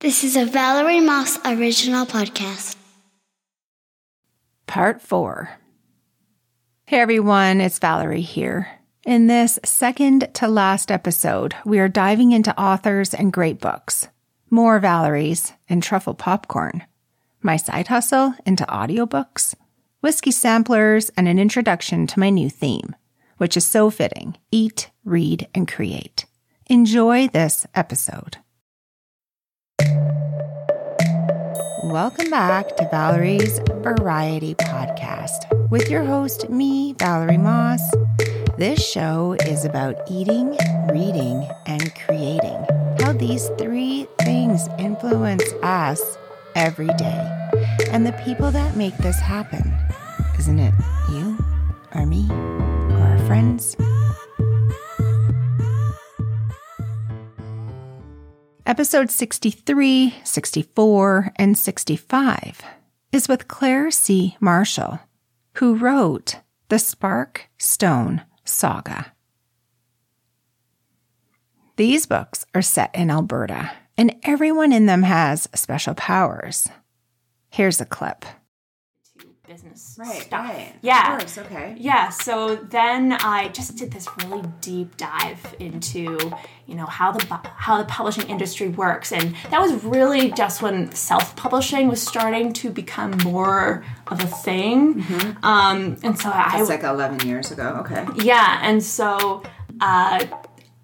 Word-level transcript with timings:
This 0.00 0.24
is 0.24 0.36
a 0.36 0.44
Valerie 0.44 1.00
Moss 1.00 1.38
original 1.46 2.04
podcast. 2.04 2.76
Part 4.66 5.00
4. 5.00 5.48
Hey 6.84 7.00
everyone, 7.00 7.62
it's 7.62 7.78
Valerie 7.78 8.20
here. 8.20 8.68
In 9.06 9.26
this 9.26 9.58
second 9.64 10.28
to 10.34 10.48
last 10.48 10.90
episode, 10.90 11.54
we 11.64 11.78
are 11.78 11.88
diving 11.88 12.32
into 12.32 12.54
authors 12.60 13.14
and 13.14 13.32
great 13.32 13.58
books, 13.58 14.08
more 14.50 14.78
Valerie's, 14.80 15.54
and 15.66 15.82
truffle 15.82 16.12
popcorn, 16.12 16.84
my 17.40 17.56
side 17.56 17.88
hustle 17.88 18.34
into 18.44 18.66
audiobooks, 18.66 19.54
whiskey 20.02 20.30
samplers, 20.30 21.08
and 21.16 21.26
an 21.26 21.38
introduction 21.38 22.06
to 22.08 22.20
my 22.20 22.28
new 22.28 22.50
theme, 22.50 22.94
which 23.38 23.56
is 23.56 23.64
so 23.64 23.88
fitting 23.88 24.36
eat, 24.50 24.90
read, 25.06 25.48
and 25.54 25.66
create. 25.66 26.26
Enjoy 26.66 27.28
this 27.28 27.66
episode. 27.74 28.36
Welcome 31.96 32.28
back 32.28 32.76
to 32.76 32.86
Valerie's 32.90 33.58
Variety 33.76 34.54
Podcast 34.54 35.70
with 35.70 35.88
your 35.88 36.04
host, 36.04 36.50
me, 36.50 36.92
Valerie 36.98 37.38
Moss. 37.38 37.80
This 38.58 38.86
show 38.86 39.34
is 39.46 39.64
about 39.64 39.96
eating, 40.06 40.58
reading, 40.92 41.48
and 41.64 41.94
creating. 41.94 42.66
How 43.00 43.14
these 43.14 43.48
three 43.56 44.06
things 44.20 44.68
influence 44.78 45.50
us 45.62 46.18
every 46.54 46.88
day 46.98 47.50
and 47.90 48.06
the 48.06 48.12
people 48.26 48.50
that 48.50 48.76
make 48.76 48.98
this 48.98 49.18
happen. 49.18 49.74
Isn't 50.38 50.58
it 50.58 50.74
you, 51.12 51.38
or 51.94 52.04
me, 52.04 52.28
or 52.30 53.00
our 53.00 53.26
friends? 53.26 53.74
Episode 58.66 59.12
63, 59.12 60.12
64, 60.24 61.32
and 61.36 61.56
65 61.56 62.62
is 63.12 63.28
with 63.28 63.46
Claire 63.46 63.92
C. 63.92 64.36
Marshall, 64.40 64.98
who 65.54 65.76
wrote 65.76 66.40
the 66.68 66.80
Spark 66.80 67.48
Stone 67.58 68.22
Saga. 68.42 69.12
These 71.76 72.06
books 72.06 72.44
are 72.56 72.62
set 72.62 72.92
in 72.92 73.08
Alberta, 73.08 73.70
and 73.96 74.16
everyone 74.24 74.72
in 74.72 74.86
them 74.86 75.04
has 75.04 75.48
special 75.54 75.94
powers. 75.94 76.68
Here's 77.48 77.80
a 77.80 77.86
clip 77.86 78.24
business 79.46 79.96
Right, 79.98 80.22
stuff. 80.22 80.48
right. 80.48 80.74
Yeah. 80.82 81.14
Of 81.14 81.18
course, 81.20 81.38
okay. 81.38 81.74
Yeah, 81.78 82.08
so 82.10 82.56
then 82.56 83.12
I 83.12 83.48
just 83.48 83.76
did 83.76 83.92
this 83.92 84.06
really 84.24 84.42
deep 84.60 84.96
dive 84.96 85.54
into, 85.60 86.18
you 86.66 86.74
know, 86.74 86.86
how 86.86 87.12
the 87.12 87.24
how 87.56 87.78
the 87.78 87.84
publishing 87.84 88.28
industry 88.28 88.68
works 88.68 89.12
and 89.12 89.34
that 89.50 89.60
was 89.60 89.84
really 89.84 90.32
just 90.32 90.62
when 90.62 90.90
self-publishing 90.92 91.88
was 91.88 92.02
starting 92.02 92.52
to 92.54 92.70
become 92.70 93.12
more 93.24 93.84
of 94.08 94.20
a 94.20 94.26
thing. 94.26 95.04
Um 95.42 95.96
and 96.02 96.18
so 96.18 96.30
I 96.30 96.58
It's 96.60 96.68
like 96.68 96.82
11 96.82 97.26
years 97.28 97.50
ago. 97.50 97.78
Okay. 97.80 98.04
yeah, 98.24 98.60
and 98.62 98.82
so 98.82 99.42
uh, 99.80 100.24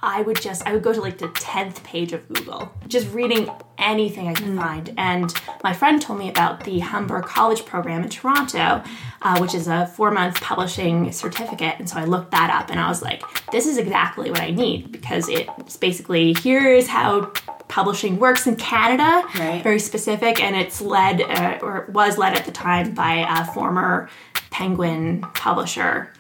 I 0.03 0.22
would 0.22 0.41
just 0.41 0.67
I 0.67 0.72
would 0.75 0.83
go 0.83 0.92
to 0.92 1.00
like 1.00 1.19
the 1.19 1.28
tenth 1.28 1.83
page 1.84 2.12
of 2.12 2.27
Google, 2.28 2.72
just 2.89 3.08
reading 3.12 3.48
anything 3.78 4.28
I 4.28 4.34
could 4.34 4.56
find. 4.56 4.92
And 4.97 5.33
my 5.62 5.72
friend 5.72 6.00
told 6.03 6.19
me 6.19 6.28
about 6.28 6.64
the 6.64 6.81
Humber 6.81 7.20
College 7.22 7.64
program 7.64 8.03
in 8.03 8.08
Toronto, 8.08 8.83
uh, 9.23 9.39
which 9.39 9.55
is 9.55 9.69
a 9.69 9.86
four 9.86 10.11
month 10.11 10.41
publishing 10.41 11.12
certificate. 11.12 11.77
And 11.78 11.89
so 11.89 11.98
I 11.98 12.05
looked 12.05 12.33
that 12.33 12.50
up, 12.50 12.70
and 12.70 12.80
I 12.80 12.89
was 12.89 13.00
like, 13.03 13.23
this 13.53 13.67
is 13.67 13.78
exactly 13.78 14.30
what 14.30 14.41
I 14.41 14.50
need 14.50 14.91
because 14.92 15.28
it's 15.28 15.77
basically 15.77 16.33
here 16.34 16.73
is 16.75 16.89
how 16.89 17.33
publishing 17.69 18.19
works 18.19 18.47
in 18.47 18.56
Canada, 18.56 19.27
Right. 19.39 19.62
very 19.62 19.78
specific, 19.78 20.42
and 20.42 20.55
it's 20.56 20.80
led 20.83 21.23
uh, 21.23 21.58
or 21.62 21.86
was 21.92 22.19
led 22.19 22.34
at 22.34 22.45
the 22.45 22.53
time 22.53 22.92
by 22.92 23.27
a 23.41 23.45
former 23.53 24.11
Penguin 24.50 25.23
publisher, 25.34 26.11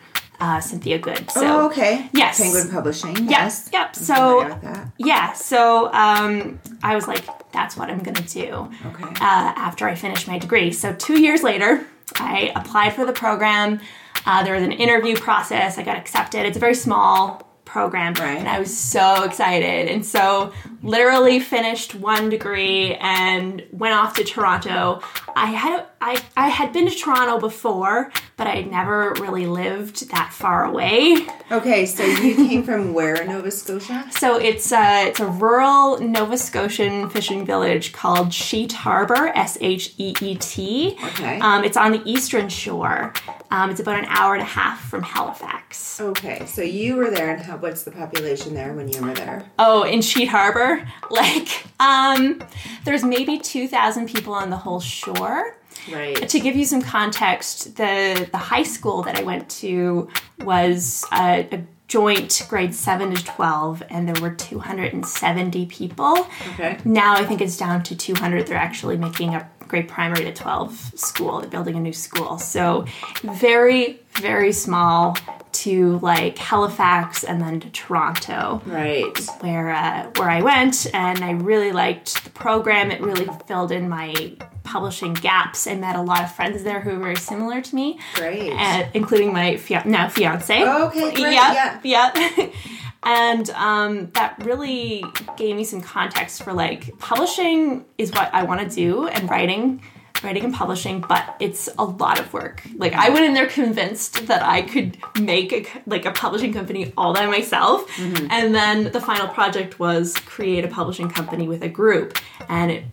uh, 0.42 0.60
Cynthia 0.60 0.98
Good. 0.98 1.30
So, 1.30 1.40
oh, 1.46 1.66
okay. 1.66 2.10
Yes. 2.12 2.40
Penguin 2.40 2.68
Publishing. 2.68 3.28
Yes. 3.28 3.70
Yep. 3.72 3.88
I'm 3.88 3.94
So 3.94 4.90
yeah. 4.98 5.32
So 5.34 5.86
um, 5.92 6.58
I 6.82 6.96
was 6.96 7.06
like, 7.06 7.24
that's 7.52 7.76
what 7.76 7.88
I'm 7.88 8.00
gonna 8.00 8.22
do. 8.22 8.68
Okay. 8.86 9.04
Uh, 9.04 9.14
after 9.20 9.88
I 9.88 9.94
finish 9.94 10.26
my 10.26 10.38
degree. 10.38 10.72
So 10.72 10.92
two 10.94 11.20
years 11.20 11.44
later, 11.44 11.86
I 12.16 12.52
applied 12.56 12.94
for 12.94 13.06
the 13.06 13.12
program. 13.12 13.80
Uh, 14.26 14.42
there 14.42 14.54
was 14.54 14.64
an 14.64 14.72
interview 14.72 15.14
process. 15.16 15.78
I 15.78 15.84
got 15.84 15.96
accepted. 15.96 16.44
It's 16.44 16.56
a 16.56 16.60
very 16.60 16.74
small 16.74 17.48
program, 17.64 18.12
Right. 18.14 18.38
and 18.38 18.48
I 18.48 18.58
was 18.58 18.76
so 18.76 19.22
excited. 19.22 19.88
And 19.88 20.04
so, 20.04 20.52
literally 20.82 21.40
finished 21.40 21.94
one 21.94 22.28
degree 22.28 22.94
and 22.96 23.64
went 23.72 23.94
off 23.94 24.14
to 24.14 24.24
Toronto. 24.24 25.00
I 25.34 25.46
had 25.46 25.86
I, 26.00 26.20
I 26.36 26.48
had 26.48 26.72
been 26.72 26.88
to 26.88 26.94
Toronto 26.94 27.38
before, 27.38 28.10
but 28.36 28.48
I 28.48 28.56
had 28.56 28.70
never 28.70 29.12
really 29.20 29.46
lived 29.46 30.10
that 30.10 30.32
far 30.32 30.64
away. 30.64 31.16
Okay, 31.50 31.86
so 31.86 32.04
you 32.04 32.34
came 32.48 32.64
from 32.64 32.92
where 32.92 33.14
in 33.22 33.28
Nova 33.28 33.50
Scotia? 33.50 34.08
So 34.10 34.36
it's 34.36 34.72
a 34.72 35.08
it's 35.08 35.20
a 35.20 35.26
rural 35.26 36.00
Nova 36.00 36.36
Scotian 36.36 37.08
fishing 37.08 37.46
village 37.46 37.92
called 37.92 38.34
Sheet 38.34 38.72
Harbour, 38.72 39.28
S 39.34 39.56
H 39.60 39.94
E 39.98 40.14
E 40.20 40.36
T. 40.36 40.98
Okay. 41.04 41.38
Um, 41.38 41.64
it's 41.64 41.76
on 41.76 41.92
the 41.92 42.02
eastern 42.04 42.48
shore. 42.48 43.12
Um, 43.52 43.70
it's 43.70 43.80
about 43.80 43.98
an 43.98 44.06
hour 44.06 44.32
and 44.32 44.42
a 44.42 44.46
half 44.46 44.82
from 44.88 45.02
Halifax. 45.02 46.00
Okay, 46.00 46.46
so 46.46 46.62
you 46.62 46.96
were 46.96 47.10
there, 47.10 47.32
and 47.34 47.42
how, 47.42 47.58
what's 47.58 47.82
the 47.82 47.90
population 47.90 48.54
there 48.54 48.72
when 48.72 48.88
you 48.88 49.02
were 49.02 49.12
there? 49.12 49.44
Oh, 49.58 49.82
in 49.82 50.00
Sheet 50.00 50.28
Harbour, 50.28 50.71
like 51.10 51.64
um, 51.80 52.42
there's 52.84 53.04
maybe 53.04 53.38
two 53.38 53.68
thousand 53.68 54.08
people 54.08 54.34
on 54.34 54.50
the 54.50 54.56
whole 54.56 54.80
shore. 54.80 55.56
Right. 55.90 56.28
To 56.28 56.40
give 56.40 56.54
you 56.54 56.64
some 56.64 56.82
context, 56.82 57.76
the 57.76 58.28
the 58.30 58.38
high 58.38 58.62
school 58.62 59.02
that 59.02 59.18
I 59.18 59.22
went 59.22 59.48
to 59.50 60.08
was 60.40 61.04
a, 61.12 61.48
a 61.50 61.62
joint 61.88 62.46
grade 62.48 62.74
seven 62.74 63.14
to 63.14 63.24
twelve, 63.24 63.82
and 63.90 64.08
there 64.08 64.20
were 64.22 64.34
two 64.34 64.58
hundred 64.58 64.92
and 64.92 65.06
seventy 65.06 65.66
people. 65.66 66.26
Okay. 66.54 66.78
Now 66.84 67.14
I 67.14 67.24
think 67.24 67.40
it's 67.40 67.56
down 67.56 67.82
to 67.84 67.96
200. 67.96 68.46
They're 68.46 68.56
actually 68.56 68.96
making 68.96 69.34
a 69.34 69.48
grade 69.72 69.88
primary 69.88 70.24
to 70.24 70.32
12 70.34 70.92
school. 70.96 71.40
They're 71.40 71.48
building 71.48 71.76
a 71.76 71.80
new 71.80 71.94
school. 71.94 72.38
So 72.38 72.84
very, 73.22 74.00
very 74.20 74.52
small 74.52 75.16
to 75.64 75.98
like 76.00 76.38
Halifax 76.38 77.24
and 77.24 77.40
then 77.40 77.60
to 77.60 77.70
Toronto 77.70 78.62
Right. 78.66 79.16
where 79.40 79.70
uh, 79.70 80.10
where 80.16 80.30
I 80.30 80.42
went, 80.42 80.86
and 80.94 81.24
I 81.24 81.32
really 81.32 81.72
liked 81.72 82.24
the 82.24 82.30
program. 82.30 82.90
It 82.90 83.00
really 83.00 83.28
filled 83.46 83.72
in 83.72 83.88
my 83.88 84.34
publishing 84.64 85.12
gaps. 85.14 85.66
I 85.66 85.74
met 85.74 85.96
a 85.96 86.02
lot 86.02 86.22
of 86.22 86.32
friends 86.34 86.62
there 86.62 86.80
who 86.80 86.90
were 86.90 86.98
very 87.00 87.16
similar 87.16 87.60
to 87.60 87.74
me, 87.74 87.98
Great. 88.14 88.52
uh, 88.52 88.86
including 88.94 89.32
my 89.32 89.56
fia- 89.56 89.82
now 89.86 90.08
fiance. 90.08 90.62
Okay, 90.64 91.12
great, 91.14 91.32
Yeah, 91.34 91.80
yeah. 91.82 92.12
and 93.02 93.50
um, 93.50 94.10
that 94.12 94.36
really 94.44 95.04
gave 95.36 95.56
me 95.56 95.64
some 95.64 95.80
context 95.80 96.42
for 96.44 96.52
like 96.52 96.96
publishing 96.98 97.84
is 97.98 98.12
what 98.12 98.32
I 98.32 98.44
want 98.44 98.60
to 98.60 98.68
do, 98.74 99.06
and 99.08 99.28
writing. 99.30 99.82
Writing 100.22 100.44
and 100.44 100.54
publishing, 100.54 101.00
but 101.00 101.36
it's 101.40 101.68
a 101.78 101.84
lot 101.84 102.20
of 102.20 102.32
work. 102.32 102.62
Like 102.76 102.92
I 102.92 103.08
went 103.10 103.24
in 103.24 103.34
there 103.34 103.48
convinced 103.48 104.26
that 104.28 104.42
I 104.42 104.62
could 104.62 104.96
make 105.20 105.52
a, 105.52 105.66
like 105.86 106.04
a 106.04 106.12
publishing 106.12 106.52
company 106.52 106.92
all 106.96 107.12
by 107.12 107.26
myself, 107.26 107.90
and 107.98 108.54
then 108.54 108.92
the 108.92 109.00
final 109.00 109.26
project 109.28 109.78
was 109.80 110.14
create 110.26 110.64
a 110.64 110.68
publishing 110.68 111.08
company 111.08 111.48
with 111.48 111.62
a 111.62 111.68
group, 111.68 112.18
and 112.48 112.70
it 112.70 112.84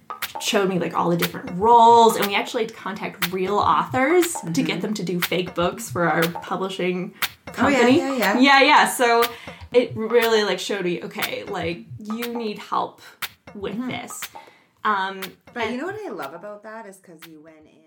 showed 0.42 0.70
me 0.70 0.80
like 0.80 0.94
all 0.96 1.10
the 1.10 1.18
different 1.18 1.52
roles 1.58 2.16
and 2.16 2.26
we 2.28 2.36
actually 2.36 2.64
had 2.64 2.70
to 2.70 2.76
contact 2.76 3.32
real 3.32 3.56
authors 3.58 4.36
to 4.54 4.62
get 4.64 4.80
them 4.80 4.94
to 4.94 5.04
do 5.04 5.20
fake 5.20 5.54
books 5.54 5.90
for 5.90 6.06
our 6.06 6.22
publishing 6.42 7.14
company. 7.48 8.00
Oh, 8.00 8.16
yeah, 8.16 8.16
yeah, 8.16 8.40
yeah. 8.40 8.40
yeah 8.40 8.62
yeah 8.62 8.88
so 8.88 9.24
it 9.74 9.92
really 9.96 10.44
like 10.44 10.60
showed 10.60 10.86
me 10.86 11.04
okay 11.04 11.44
like 11.46 11.80
you 12.00 12.34
need 12.34 12.58
help 12.60 13.02
with 13.56 13.74
Mm-hmm. 13.76 13.90
this 13.90 14.22
um 14.84 15.22
But 15.54 15.72
you 15.72 15.78
know 15.78 15.86
what 15.86 16.00
I 16.06 16.10
love 16.10 16.34
about 16.34 16.64
that 16.64 16.86
is 16.86 16.98
because 16.98 17.26
you 17.28 17.42
went 17.42 17.66
in. 17.66 17.80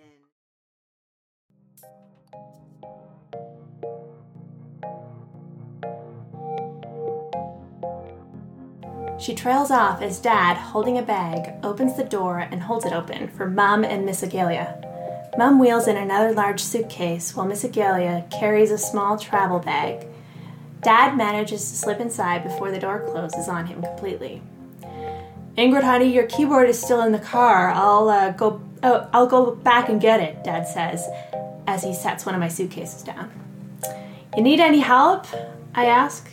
She 9.18 9.34
trails 9.34 9.70
off 9.70 10.02
as 10.02 10.18
Dad, 10.18 10.56
holding 10.56 10.98
a 10.98 11.02
bag, 11.02 11.54
opens 11.62 11.96
the 11.96 12.02
door 12.02 12.40
and 12.40 12.60
holds 12.60 12.84
it 12.84 12.92
open 12.92 13.28
for 13.28 13.48
Mum 13.48 13.84
and 13.84 14.04
Miss 14.04 14.22
Agalia. 14.22 14.82
Mum 15.38 15.60
wheels 15.60 15.86
in 15.86 15.96
another 15.96 16.32
large 16.32 16.60
suitcase 16.60 17.36
while 17.36 17.46
Miss 17.46 17.62
Agalia 17.62 18.28
carries 18.32 18.72
a 18.72 18.78
small 18.78 19.16
travel 19.16 19.60
bag. 19.60 20.08
Dad 20.80 21.16
manages 21.16 21.60
to 21.70 21.76
slip 21.76 22.00
inside 22.00 22.42
before 22.42 22.72
the 22.72 22.80
door 22.80 23.00
closes 23.12 23.48
on 23.48 23.66
him 23.66 23.80
completely. 23.80 24.42
Ingrid, 25.56 25.82
honey, 25.82 26.12
your 26.12 26.26
keyboard 26.26 26.68
is 26.68 26.80
still 26.80 27.02
in 27.02 27.12
the 27.12 27.18
car. 27.18 27.70
I'll 27.70 28.08
uh, 28.08 28.30
go. 28.30 28.60
Oh, 28.82 29.08
I'll 29.12 29.26
go 29.26 29.54
back 29.54 29.88
and 29.88 30.00
get 30.00 30.20
it. 30.20 30.42
Dad 30.42 30.66
says, 30.66 31.06
as 31.66 31.82
he 31.82 31.94
sets 31.94 32.26
one 32.26 32.34
of 32.34 32.40
my 32.40 32.48
suitcases 32.48 33.02
down. 33.02 33.30
You 34.36 34.42
need 34.42 34.60
any 34.60 34.80
help? 34.80 35.26
I 35.74 35.86
ask. 35.86 36.30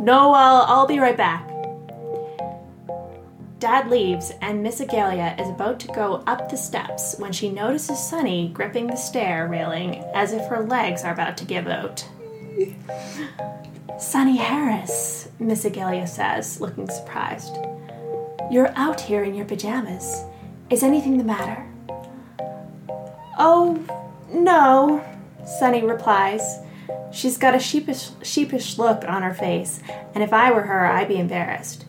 No, 0.00 0.32
I'll 0.32 0.62
I'll 0.62 0.86
be 0.86 0.98
right 0.98 1.16
back. 1.16 1.48
Dad 3.60 3.90
leaves, 3.90 4.32
and 4.40 4.62
Miss 4.62 4.80
Agalia 4.80 5.40
is 5.40 5.48
about 5.48 5.80
to 5.80 5.88
go 5.88 6.22
up 6.28 6.48
the 6.48 6.56
steps 6.56 7.16
when 7.18 7.32
she 7.32 7.50
notices 7.50 7.98
Sunny 7.98 8.50
gripping 8.50 8.86
the 8.86 8.96
stair 8.96 9.48
railing 9.48 9.96
as 10.14 10.32
if 10.32 10.46
her 10.46 10.64
legs 10.64 11.02
are 11.02 11.12
about 11.12 11.36
to 11.38 11.44
give 11.44 11.66
out. 11.66 12.06
Sunny 13.98 14.36
Harris, 14.36 15.28
Miss 15.40 15.64
Agalia 15.64 16.06
says, 16.06 16.60
looking 16.60 16.88
surprised. 16.88 17.56
You're 18.50 18.72
out 18.76 19.00
here 19.00 19.22
in 19.22 19.34
your 19.34 19.44
pajamas. 19.44 20.24
Is 20.70 20.82
anything 20.82 21.18
the 21.18 21.24
matter? 21.24 21.66
Oh, 23.38 23.84
no, 24.32 25.04
Sunny 25.44 25.82
replies. 25.82 26.58
She's 27.12 27.38
got 27.38 27.54
a 27.54 27.58
sheepish, 27.58 28.10
sheepish 28.22 28.78
look 28.78 29.04
on 29.06 29.22
her 29.22 29.34
face, 29.34 29.80
and 30.14 30.22
if 30.22 30.32
I 30.32 30.50
were 30.50 30.62
her, 30.62 30.86
I'd 30.86 31.08
be 31.08 31.18
embarrassed. 31.18 31.84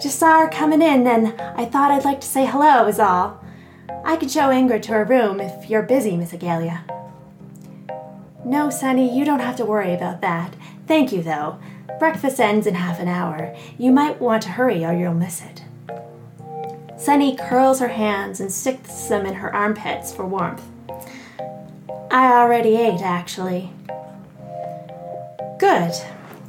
Just 0.00 0.18
saw 0.18 0.40
her 0.40 0.48
coming 0.48 0.82
in, 0.82 1.06
and 1.06 1.28
I 1.40 1.64
thought 1.64 1.90
I'd 1.90 2.04
like 2.04 2.20
to 2.20 2.26
say 2.26 2.46
hello, 2.46 2.86
is 2.86 2.98
all. 2.98 3.42
I 4.04 4.16
could 4.16 4.30
show 4.30 4.48
Ingrid 4.48 4.82
to 4.82 4.92
her 4.92 5.04
room 5.04 5.40
if 5.40 5.68
you're 5.68 5.82
busy, 5.82 6.16
Miss 6.16 6.32
Agalia. 6.32 6.82
No, 8.44 8.70
Sunny, 8.70 9.16
you 9.16 9.24
don't 9.24 9.40
have 9.40 9.56
to 9.56 9.64
worry 9.64 9.92
about 9.94 10.20
that. 10.20 10.54
Thank 10.86 11.12
you, 11.12 11.22
though. 11.22 11.58
Breakfast 11.98 12.38
ends 12.38 12.66
in 12.66 12.74
half 12.74 13.00
an 13.00 13.08
hour. 13.08 13.54
You 13.76 13.90
might 13.90 14.20
want 14.20 14.42
to 14.44 14.50
hurry 14.50 14.84
or 14.84 14.92
you'll 14.92 15.14
miss 15.14 15.42
it. 15.42 15.64
Sunny 16.96 17.36
curls 17.36 17.80
her 17.80 17.88
hands 17.88 18.40
and 18.40 18.52
sticks 18.52 19.06
them 19.06 19.24
in 19.24 19.34
her 19.34 19.54
armpits 19.54 20.12
for 20.12 20.26
warmth. 20.26 20.62
I 22.10 22.32
already 22.32 22.76
ate, 22.76 23.02
actually. 23.02 23.72
Good, 25.58 25.92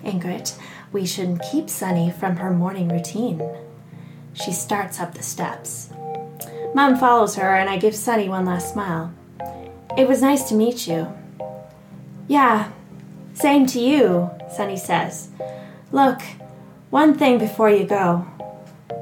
Ingrid. 0.04 0.58
We 0.92 1.06
shouldn't 1.06 1.44
keep 1.52 1.70
Sunny 1.70 2.12
from 2.12 2.38
her 2.38 2.52
morning 2.52 2.90
routine. 2.90 3.42
She 4.34 4.52
starts 4.52 5.00
up 5.00 5.14
the 5.14 5.24
steps. 5.24 5.90
Mom 6.74 6.98
follows 6.98 7.36
her, 7.36 7.56
and 7.56 7.70
I 7.70 7.78
give 7.78 7.96
Sunny 7.96 8.30
one 8.30 8.46
last 8.46 8.74
smile. 8.74 9.14
It 9.98 10.08
was 10.08 10.22
nice 10.22 10.48
to 10.50 10.56
meet 10.56 10.88
you. 10.88 11.12
Yeah, 12.28 12.72
same 13.40 13.66
to 13.68 13.80
you, 13.80 14.30
Sunny 14.54 14.76
says. 14.76 15.30
Look, 15.94 16.22
one 16.90 17.18
thing 17.18 17.38
before 17.38 17.70
you 17.70 17.86
go. 17.86 18.28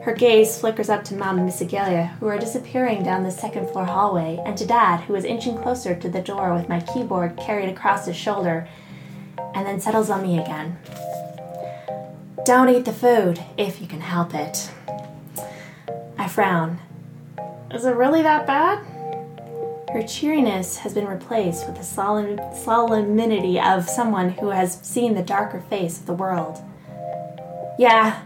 Her 0.04 0.14
gaze 0.14 0.60
flickers 0.60 0.90
up 0.90 1.04
to 1.06 1.16
Mom 1.16 1.38
and 1.38 1.46
Miss 1.48 1.60
Agalia, 1.60 2.10
who 2.20 2.28
are 2.28 2.38
disappearing 2.38 3.02
down 3.02 3.24
the 3.24 3.32
second 3.32 3.70
floor 3.70 3.86
hallway, 3.86 4.40
and 4.46 4.56
to 4.58 4.66
Dad, 4.66 5.02
who 5.02 5.16
is 5.16 5.26
inching 5.26 5.58
closer 5.58 5.96
to 5.96 6.08
the 6.08 6.22
door 6.22 6.54
with 6.54 6.70
my 6.70 6.80
keyboard 6.80 7.36
carried 7.36 7.70
across 7.70 8.06
his 8.06 8.16
shoulder, 8.16 8.70
and 9.56 9.66
then 9.66 9.82
settles 9.82 10.10
on 10.10 10.22
me 10.22 10.40
again. 10.40 10.78
Don't 12.46 12.70
eat 12.70 12.86
the 12.86 12.94
food, 12.94 13.44
if 13.58 13.82
you 13.82 13.88
can 13.88 14.02
help 14.02 14.36
it. 14.36 14.72
I 16.18 16.28
frown. 16.28 16.80
Is 17.72 17.86
it 17.86 17.96
really 17.96 18.22
that 18.22 18.46
bad? 18.46 18.86
Her 19.94 20.04
cheeriness 20.04 20.78
has 20.78 20.94
been 20.94 21.08
replaced 21.08 21.66
with 21.66 21.78
the 21.78 21.84
solemn, 21.84 22.40
solemnity 22.54 23.60
of 23.60 23.88
someone 23.90 24.30
who 24.30 24.50
has 24.50 24.82
seen 24.82 25.14
the 25.14 25.24
darker 25.24 25.62
face 25.62 26.00
of 26.00 26.06
the 26.06 26.14
world. 26.14 26.62
Yeah, 27.80 28.22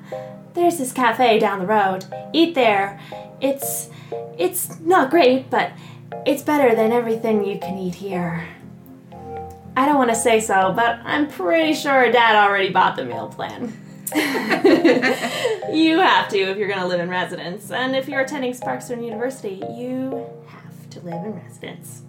there's 0.53 0.79
this 0.79 0.91
cafe 0.91 1.37
down 1.37 1.59
the 1.59 1.67
road. 1.67 2.05
Eat 2.33 2.55
there. 2.55 2.99
It's 3.39 3.89
it's 4.37 4.79
not 4.79 5.11
great, 5.11 5.49
but 5.49 5.71
it's 6.25 6.41
better 6.41 6.75
than 6.75 6.91
everything 6.91 7.45
you 7.45 7.59
can 7.59 7.77
eat 7.77 7.95
here. 7.95 8.47
I 9.77 9.85
don't 9.85 9.97
want 9.97 10.09
to 10.09 10.15
say 10.15 10.39
so, 10.39 10.73
but 10.75 10.99
I'm 11.03 11.27
pretty 11.27 11.73
sure 11.73 12.11
Dad 12.11 12.35
already 12.35 12.69
bought 12.71 12.95
the 12.95 13.05
meal 13.05 13.29
plan. 13.29 13.77
you 15.73 15.99
have 15.99 16.27
to 16.29 16.37
if 16.37 16.57
you're 16.57 16.67
going 16.67 16.81
to 16.81 16.87
live 16.87 16.99
in 16.99 17.09
residence, 17.09 17.71
and 17.71 17.95
if 17.95 18.09
you're 18.09 18.19
attending 18.21 18.53
Sparkstone 18.53 19.03
University, 19.03 19.63
you 19.73 20.27
have 20.47 20.60
to 20.60 20.60
live 21.03 21.25
in 21.25 21.33
residence. 21.33 22.03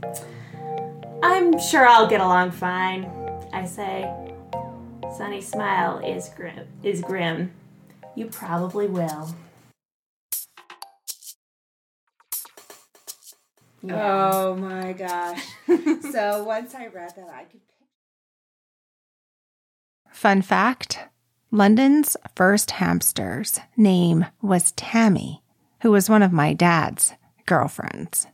I'm 1.22 1.58
sure 1.58 1.86
I'll 1.86 2.06
get 2.06 2.20
along 2.20 2.50
fine, 2.52 3.10
I 3.52 3.64
say. 3.64 4.10
Sunny's 5.16 5.48
smile 5.48 5.98
is 5.98 6.30
grim. 6.30 6.66
Is 6.82 7.00
grim. 7.00 7.52
You 8.14 8.26
probably 8.26 8.86
will. 8.86 9.34
Oh 13.90 14.54
my 14.56 14.92
gosh. 14.92 15.42
so 16.12 16.44
once 16.44 16.74
I 16.74 16.86
read 16.86 17.14
that, 17.16 17.28
I 17.28 17.44
could. 17.44 17.60
Fun 20.10 20.42
fact 20.42 21.00
London's 21.50 22.16
first 22.34 22.72
hamster's 22.72 23.60
name 23.76 24.24
was 24.40 24.72
Tammy, 24.72 25.42
who 25.82 25.90
was 25.90 26.08
one 26.08 26.22
of 26.22 26.32
my 26.32 26.54
dad's 26.54 27.12
girlfriends. 27.44 28.26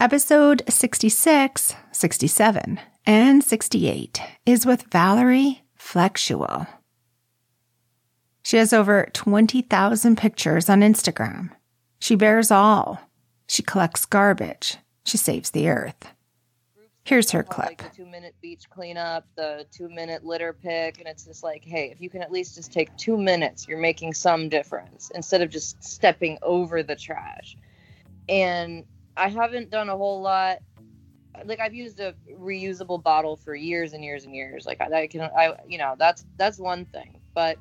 Episode 0.00 0.62
66, 0.66 1.74
67, 1.92 2.80
and 3.04 3.44
68 3.44 4.22
is 4.46 4.64
with 4.64 4.84
Valerie 4.90 5.60
Flexual. 5.74 6.66
She 8.42 8.56
has 8.56 8.72
over 8.72 9.10
20,000 9.12 10.16
pictures 10.16 10.70
on 10.70 10.80
Instagram. 10.80 11.50
She 11.98 12.14
bears 12.14 12.50
all. 12.50 12.98
She 13.46 13.62
collects 13.62 14.06
garbage. 14.06 14.78
She 15.04 15.18
saves 15.18 15.50
the 15.50 15.68
earth. 15.68 16.14
Here's 17.04 17.32
her 17.32 17.42
clip. 17.42 17.66
Like 17.66 17.90
the 17.90 17.94
two 17.94 18.06
minute 18.06 18.34
beach 18.40 18.70
cleanup, 18.70 19.26
the 19.36 19.66
two 19.70 19.90
minute 19.90 20.24
litter 20.24 20.54
pick, 20.54 20.98
and 20.98 21.08
it's 21.08 21.26
just 21.26 21.42
like, 21.44 21.62
hey, 21.62 21.90
if 21.90 22.00
you 22.00 22.08
can 22.08 22.22
at 22.22 22.32
least 22.32 22.54
just 22.54 22.72
take 22.72 22.96
two 22.96 23.18
minutes, 23.18 23.68
you're 23.68 23.76
making 23.76 24.14
some 24.14 24.48
difference 24.48 25.10
instead 25.14 25.42
of 25.42 25.50
just 25.50 25.84
stepping 25.84 26.38
over 26.40 26.82
the 26.82 26.96
trash. 26.96 27.54
And 28.30 28.84
I 29.16 29.28
haven't 29.28 29.70
done 29.70 29.88
a 29.88 29.96
whole 29.96 30.22
lot. 30.22 30.58
Like 31.44 31.60
I've 31.60 31.74
used 31.74 32.00
a 32.00 32.14
reusable 32.38 33.02
bottle 33.02 33.36
for 33.36 33.54
years 33.54 33.92
and 33.92 34.04
years 34.04 34.24
and 34.24 34.34
years. 34.34 34.66
Like 34.66 34.80
I, 34.80 35.02
I 35.02 35.06
can, 35.06 35.22
I 35.22 35.54
you 35.68 35.78
know, 35.78 35.94
that's 35.98 36.24
that's 36.38 36.58
one 36.58 36.86
thing. 36.86 37.20
But 37.34 37.58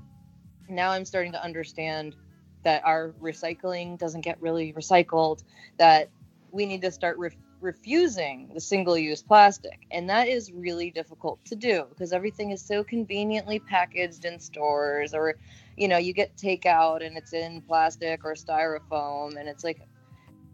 now 0.70 0.92
I'm 0.92 1.06
starting 1.06 1.34
to 1.34 1.44
understand 1.44 2.16
that 2.64 2.84
our 2.86 3.14
recycling 3.22 3.98
doesn't 3.98 4.22
get 4.22 4.42
really 4.42 4.74
recycled. 4.74 5.44
That 5.78 6.12
we 6.52 6.66
need 6.66 6.82
to 6.82 6.92
start 6.92 7.18
ref- 7.20 7.36
refusing 7.62 8.52
the 8.54 8.62
single-use 8.62 9.22
plastic, 9.22 9.80
and 9.92 10.10
that 10.10 10.28
is 10.28 10.52
really 10.52 10.92
difficult 10.92 11.44
to 11.46 11.56
do 11.56 11.86
because 11.90 12.14
everything 12.14 12.52
is 12.52 12.64
so 12.64 12.84
conveniently 12.84 13.60
packaged 13.60 14.26
in 14.26 14.40
stores, 14.40 15.14
or 15.14 15.36
you 15.78 15.88
know, 15.88 15.98
you 15.98 16.14
get 16.14 16.36
takeout 16.38 17.06
and 17.06 17.18
it's 17.18 17.34
in 17.34 17.62
plastic 17.62 18.26
or 18.26 18.34
styrofoam, 18.36 19.40
and 19.40 19.50
it's 19.50 19.64
like 19.64 19.82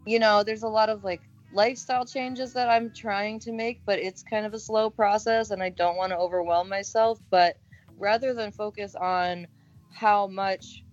you 0.06 0.20
know, 0.20 0.42
there's 0.42 0.62
a 0.62 0.68
lot 0.68 0.88
of 0.88 1.04
like 1.04 1.20
lifestyle 1.52 2.06
changes 2.06 2.52
that 2.54 2.68
I'm 2.68 2.92
trying 2.94 3.40
to 3.40 3.52
make, 3.52 3.80
but 3.84 3.98
it's 3.98 4.22
kind 4.22 4.46
of 4.46 4.54
a 4.54 4.58
slow 4.58 4.88
process 4.88 5.50
and 5.50 5.62
I 5.62 5.70
don't 5.70 5.96
want 5.96 6.12
to 6.12 6.18
overwhelm 6.18 6.68
myself. 6.68 7.18
But 7.30 7.56
rather 7.98 8.32
than 8.32 8.52
focus 8.52 8.94
on 8.94 9.48
how 9.92 10.28
much 10.28 10.84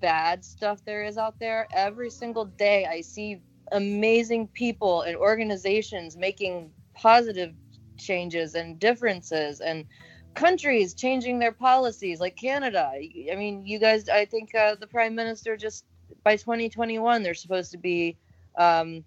bad 0.00 0.44
stuff 0.44 0.84
there 0.84 1.04
is 1.04 1.18
out 1.18 1.38
there, 1.40 1.66
every 1.72 2.10
single 2.10 2.44
day 2.44 2.86
I 2.86 3.00
see 3.00 3.42
amazing 3.72 4.48
people 4.48 5.02
and 5.02 5.16
organizations 5.16 6.16
making 6.16 6.70
positive 6.94 7.54
changes 7.98 8.54
and 8.54 8.78
differences 8.78 9.60
and 9.60 9.86
countries 10.34 10.94
changing 10.94 11.38
their 11.38 11.52
policies 11.52 12.20
like 12.20 12.36
Canada. 12.36 12.90
I 12.92 13.34
mean, 13.36 13.66
you 13.66 13.78
guys, 13.78 14.08
I 14.08 14.24
think 14.24 14.54
uh, 14.54 14.76
the 14.76 14.86
prime 14.86 15.14
minister 15.14 15.56
just 15.56 15.84
by 16.24 16.36
2021, 16.36 17.22
they're 17.22 17.34
supposed 17.34 17.72
to 17.72 17.78
be 17.78 18.16
um, 18.58 19.04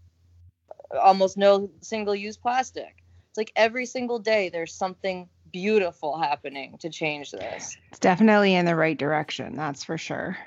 almost 1.02 1.38
no 1.38 1.70
single 1.82 2.16
use 2.16 2.38
plastic. 2.38 2.96
It's 3.30 3.38
like 3.38 3.52
every 3.56 3.86
single 3.86 4.20
day 4.20 4.50
there's 4.50 4.74
something 4.74 5.30
beautiful 5.52 6.18
happening 6.18 6.78
to 6.80 6.90
change 6.90 7.32
this. 7.32 7.76
It's 7.90 8.00
definitely 8.00 8.56
in 8.56 8.66
the 8.66 8.76
right 8.76 8.98
direction, 8.98 9.56
that's 9.56 9.84
for 9.84 9.98
sure. 9.98 10.38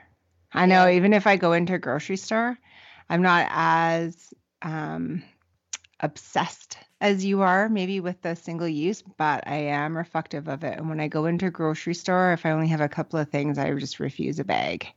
I 0.52 0.67
know 0.67 0.87
Yeah. 0.87 0.97
even 0.97 1.12
if 1.12 1.26
I 1.26 1.37
go 1.37 1.52
into 1.52 1.75
a 1.75 1.78
grocery 1.78 2.17
store, 2.17 2.59
I'm 3.11 3.23
not 3.23 3.47
as 3.50 4.33
um, 4.62 5.23
obsessed 6.00 6.78
as 7.00 7.25
you 7.25 7.43
are, 7.43 7.69
maybe 7.69 8.00
with 8.00 8.21
the 8.23 8.35
single 8.35 8.69
use, 8.69 9.02
but 9.02 9.47
I 9.47 9.57
am 9.57 9.97
reflective 9.97 10.49
of 10.49 10.64
it. 10.64 10.78
And 10.78 10.88
when 10.88 11.00
I 11.00 11.09
go 11.09 11.26
into 11.26 11.47
a 11.47 11.50
grocery 11.50 11.95
store, 11.95 12.33
if 12.33 12.45
I 12.45 12.50
only 12.50 12.69
have 12.69 12.81
a 12.81 12.88
couple 12.88 13.19
of 13.19 13.28
things, 13.28 13.59
I 13.59 13.73
just 13.75 14.00
refuse 14.00 14.38
a 14.38 14.45
bag. 14.45 14.88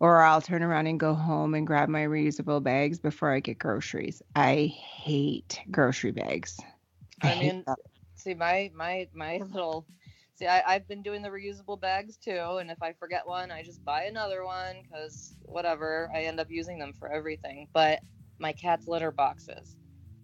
Or 0.00 0.20
I'll 0.22 0.40
turn 0.42 0.62
around 0.62 0.86
and 0.86 0.98
go 1.00 1.14
home 1.14 1.54
and 1.54 1.66
grab 1.66 1.88
my 1.88 2.02
reusable 2.04 2.62
bags 2.62 2.98
before 2.98 3.32
I 3.32 3.40
get 3.40 3.58
groceries. 3.58 4.22
I 4.34 4.66
hate 4.66 5.60
grocery 5.70 6.10
bags. 6.12 6.58
I 7.22 7.28
hate 7.28 7.52
mean, 7.54 7.62
them. 7.66 7.76
see 8.16 8.34
my 8.34 8.70
my 8.74 9.08
my 9.14 9.38
little 9.52 9.86
see 10.34 10.46
I, 10.46 10.62
I've 10.66 10.88
been 10.88 11.02
doing 11.02 11.22
the 11.22 11.28
reusable 11.28 11.80
bags 11.80 12.16
too 12.16 12.56
and 12.60 12.70
if 12.70 12.82
i 12.82 12.92
forget 12.92 13.26
one 13.26 13.50
i 13.52 13.62
just 13.62 13.84
buy 13.84 14.04
another 14.04 14.44
one 14.44 14.76
because 14.82 15.36
whatever 15.42 16.10
i 16.14 16.22
end 16.22 16.40
up 16.40 16.48
using 16.50 16.78
them 16.78 16.92
for 16.92 17.08
everything 17.12 17.68
but 17.72 18.00
my 18.40 18.52
cat's 18.52 18.88
litter 18.88 19.10
boxes 19.12 19.76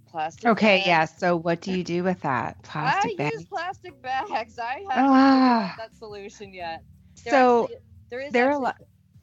plastic 0.08 0.46
Okay, 0.50 0.78
bags. 0.78 0.86
yeah. 0.86 1.04
So 1.04 1.36
what 1.36 1.60
do 1.60 1.70
you 1.72 1.84
do 1.84 2.02
with 2.02 2.20
that? 2.22 2.56
i 2.74 2.82
Plastic 2.82 3.16
bags? 3.18 3.34
use 3.34 3.44
plastic 3.44 4.02
bags 4.02 4.58
i 4.58 4.84
haven't 4.88 5.10
Ah. 5.10 5.74
that 5.78 5.94
solution 5.94 6.52
yet 6.52 6.82
There 7.24 7.32
So, 7.32 7.62
actually- 7.64 7.76
there 8.10 8.20
is 8.20 8.32
there 8.32 8.48
are 8.48 8.52
a 8.52 8.58
lot- 8.58 8.80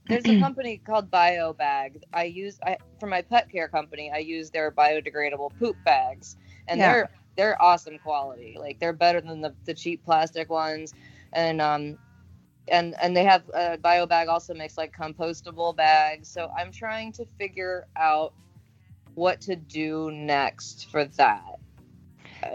There's 0.07 0.27
a 0.27 0.33
company 0.33 0.77
called 0.77 1.11
BioBag. 1.11 2.01
I 2.13 2.23
use 2.25 2.59
I 2.65 2.77
for 2.99 3.07
my 3.07 3.21
pet 3.21 3.49
care 3.49 3.67
company. 3.67 4.11
I 4.13 4.19
use 4.19 4.49
their 4.51 4.71
biodegradable 4.71 5.51
poop 5.59 5.77
bags, 5.83 6.37
and 6.67 6.79
Yeah. 6.79 6.93
they're 6.93 7.09
they're 7.37 7.61
awesome 7.61 7.97
quality. 7.99 8.55
Like 8.59 8.79
they're 8.79 8.93
better 8.93 9.21
than 9.21 9.41
the, 9.41 9.55
the 9.65 9.73
cheap 9.73 10.03
plastic 10.03 10.49
ones, 10.49 10.93
and 11.33 11.61
um, 11.61 11.97
and 12.67 12.95
and 13.01 13.15
they 13.15 13.23
have 13.23 13.43
uh, 13.53 13.77
BioBag 13.83 14.27
also 14.27 14.53
makes 14.53 14.77
like 14.77 14.95
compostable 14.95 15.75
bags. 15.75 16.29
So 16.29 16.51
I'm 16.57 16.71
trying 16.71 17.13
to 17.13 17.25
figure 17.37 17.87
out 17.95 18.33
what 19.15 19.41
to 19.41 19.55
do 19.55 20.11
next 20.11 20.89
for 20.91 21.05
that. 21.05 21.59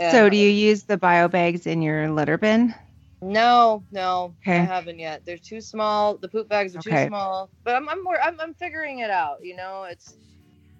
So 0.01 0.29
do 0.29 0.37
you 0.37 0.49
use 0.49 0.85
the 0.85 0.97
bio 0.97 1.29
bags 1.29 1.67
in 1.67 1.83
your 1.83 2.09
litter 2.11 2.39
bin? 2.39 2.75
No, 3.23 3.85
no, 3.93 4.35
I 4.47 4.55
haven't 4.55 4.99
yet. 4.99 5.25
They're 5.25 5.39
too 5.39 5.61
small. 5.61 6.17
The 6.19 6.29
poop 6.29 6.49
bags 6.49 6.75
are 6.75 6.81
Okay. 6.81 7.05
too 7.05 7.09
small. 7.09 7.51
But 7.65 7.77
I'm 7.77 7.89
I'm 7.89 8.03
more 8.03 8.21
I'm, 8.21 8.39
I'm 8.41 8.53
figuring 8.55 8.99
it 8.99 9.11
out. 9.11 9.45
You 9.45 9.57
know, 9.57 9.85
it's 9.85 10.17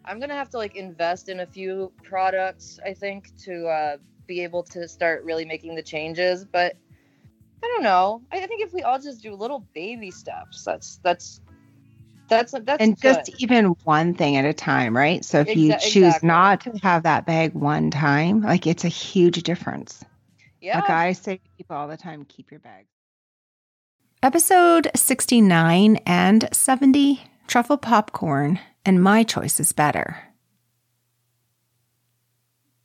I'm 0.05 0.19
gonna 0.19 0.35
have 0.35 0.51
to 0.51 0.59
like 0.59 0.75
invest 0.75 1.29
in 1.29 1.41
a 1.41 1.47
few 1.47 1.93
products. 2.03 2.81
I 2.85 2.95
think 2.95 3.31
to 3.45 3.67
uh, 3.69 3.97
be 4.27 4.43
able 4.43 4.65
to 4.65 4.89
start 4.89 5.25
really 5.25 5.45
making 5.45 5.77
the 5.77 5.83
changes. 5.83 6.45
But 6.45 6.75
I 7.63 7.69
don't 7.69 7.85
know. 7.85 8.23
I, 8.33 8.39
I 8.39 8.47
think 8.47 8.63
if 8.67 8.73
we 8.75 8.83
all 8.83 8.99
just 8.99 9.23
do 9.23 9.35
little 9.35 9.65
baby 9.73 10.11
steps, 10.11 10.65
that's 10.65 10.99
that's 11.05 11.41
that's 12.29 12.51
that's 12.53 12.79
and 12.81 13.01
good. 13.01 13.25
just 13.25 13.29
even 13.41 13.77
one 13.85 14.15
thing 14.15 14.37
at 14.37 14.45
a 14.45 14.53
time, 14.53 14.97
right? 14.97 15.25
So 15.25 15.41
if 15.41 15.55
you 15.55 15.75
choose 15.75 16.23
exactly. 16.23 16.27
not 16.29 16.61
to 16.63 16.73
have 16.83 17.05
that 17.05 17.25
bag 17.25 17.55
one 17.55 17.91
time, 17.93 18.41
like 18.41 18.67
it's 18.67 18.85
a 18.85 18.89
huge 18.89 19.43
difference. 19.45 20.05
Yeah. 20.63 20.81
Like 20.81 20.91
I 20.91 21.13
say 21.13 21.37
to 21.37 21.49
people 21.57 21.77
all 21.77 21.89
the 21.89 21.97
time, 21.97 22.25
keep 22.25 22.51
your 22.51 22.61
bag. 22.61 22.87
Episode 24.23 24.91
69 24.95 25.97
and 26.07 26.49
70 26.53 27.21
Truffle 27.49 27.77
Popcorn 27.77 28.61
and 28.85 29.03
My 29.03 29.25
Choice 29.25 29.59
is 29.59 29.73
Better. 29.73 30.29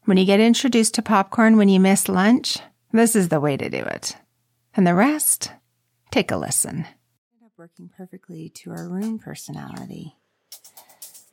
When 0.05 0.17
you 0.17 0.25
get 0.25 0.39
introduced 0.39 0.95
to 0.95 1.01
popcorn 1.01 1.57
when 1.57 1.69
you 1.69 1.79
miss 1.79 2.09
lunch, 2.09 2.57
this 2.91 3.15
is 3.15 3.29
the 3.29 3.39
way 3.39 3.55
to 3.57 3.69
do 3.69 3.77
it. 3.77 4.17
And 4.75 4.87
the 4.87 4.95
rest, 4.95 5.51
take 6.11 6.31
a 6.31 6.37
listen. 6.37 6.87
Up 7.43 7.51
working 7.57 7.89
perfectly 7.95 8.49
to 8.55 8.71
our 8.71 8.87
room 8.87 9.19
personality. 9.19 10.15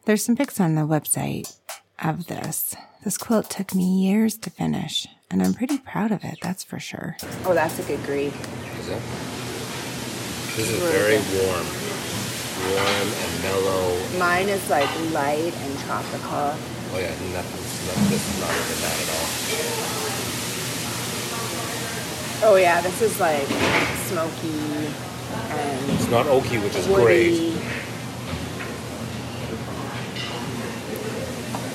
There's 0.04 0.24
some 0.24 0.36
pics 0.36 0.60
on 0.60 0.74
the 0.74 0.82
website 0.82 1.56
of 2.02 2.26
this. 2.26 2.76
This 3.04 3.16
quilt 3.16 3.48
took 3.48 3.74
me 3.74 3.84
years 4.06 4.36
to 4.38 4.50
finish, 4.50 5.06
and 5.34 5.42
I'm 5.42 5.52
pretty 5.52 5.78
proud 5.78 6.12
of 6.12 6.22
it, 6.22 6.38
that's 6.40 6.62
for 6.62 6.78
sure. 6.78 7.16
Oh, 7.44 7.54
that's 7.54 7.76
a 7.80 7.82
good 7.82 8.00
grade. 8.04 8.32
Is 8.78 8.88
it? 8.88 9.02
This 10.54 10.70
is 10.70 10.78
very 10.94 11.18
warm. 11.34 11.66
Warm 12.70 13.08
and 13.10 13.42
mellow. 13.42 13.98
Mine 14.16 14.48
is 14.48 14.70
like 14.70 14.88
light 15.10 15.52
and 15.52 15.78
tropical. 15.80 16.54
Oh 16.54 16.98
yeah, 17.00 17.10
nothing's 17.34 17.82
not, 17.82 17.96
this 18.14 18.22
is 18.22 18.38
not 18.40 18.54
even 18.54 18.78
that 18.78 18.96
at 19.02 19.10
all. 19.10 19.26
Oh 22.52 22.54
yeah, 22.54 22.80
this 22.80 23.02
is 23.02 23.18
like 23.18 23.48
smoky 24.06 24.54
and 24.70 25.90
It's 25.98 26.08
not 26.10 26.26
oaky, 26.26 26.62
which 26.62 26.76
is 26.76 26.86
great. 26.86 27.32
woody. 27.32 27.58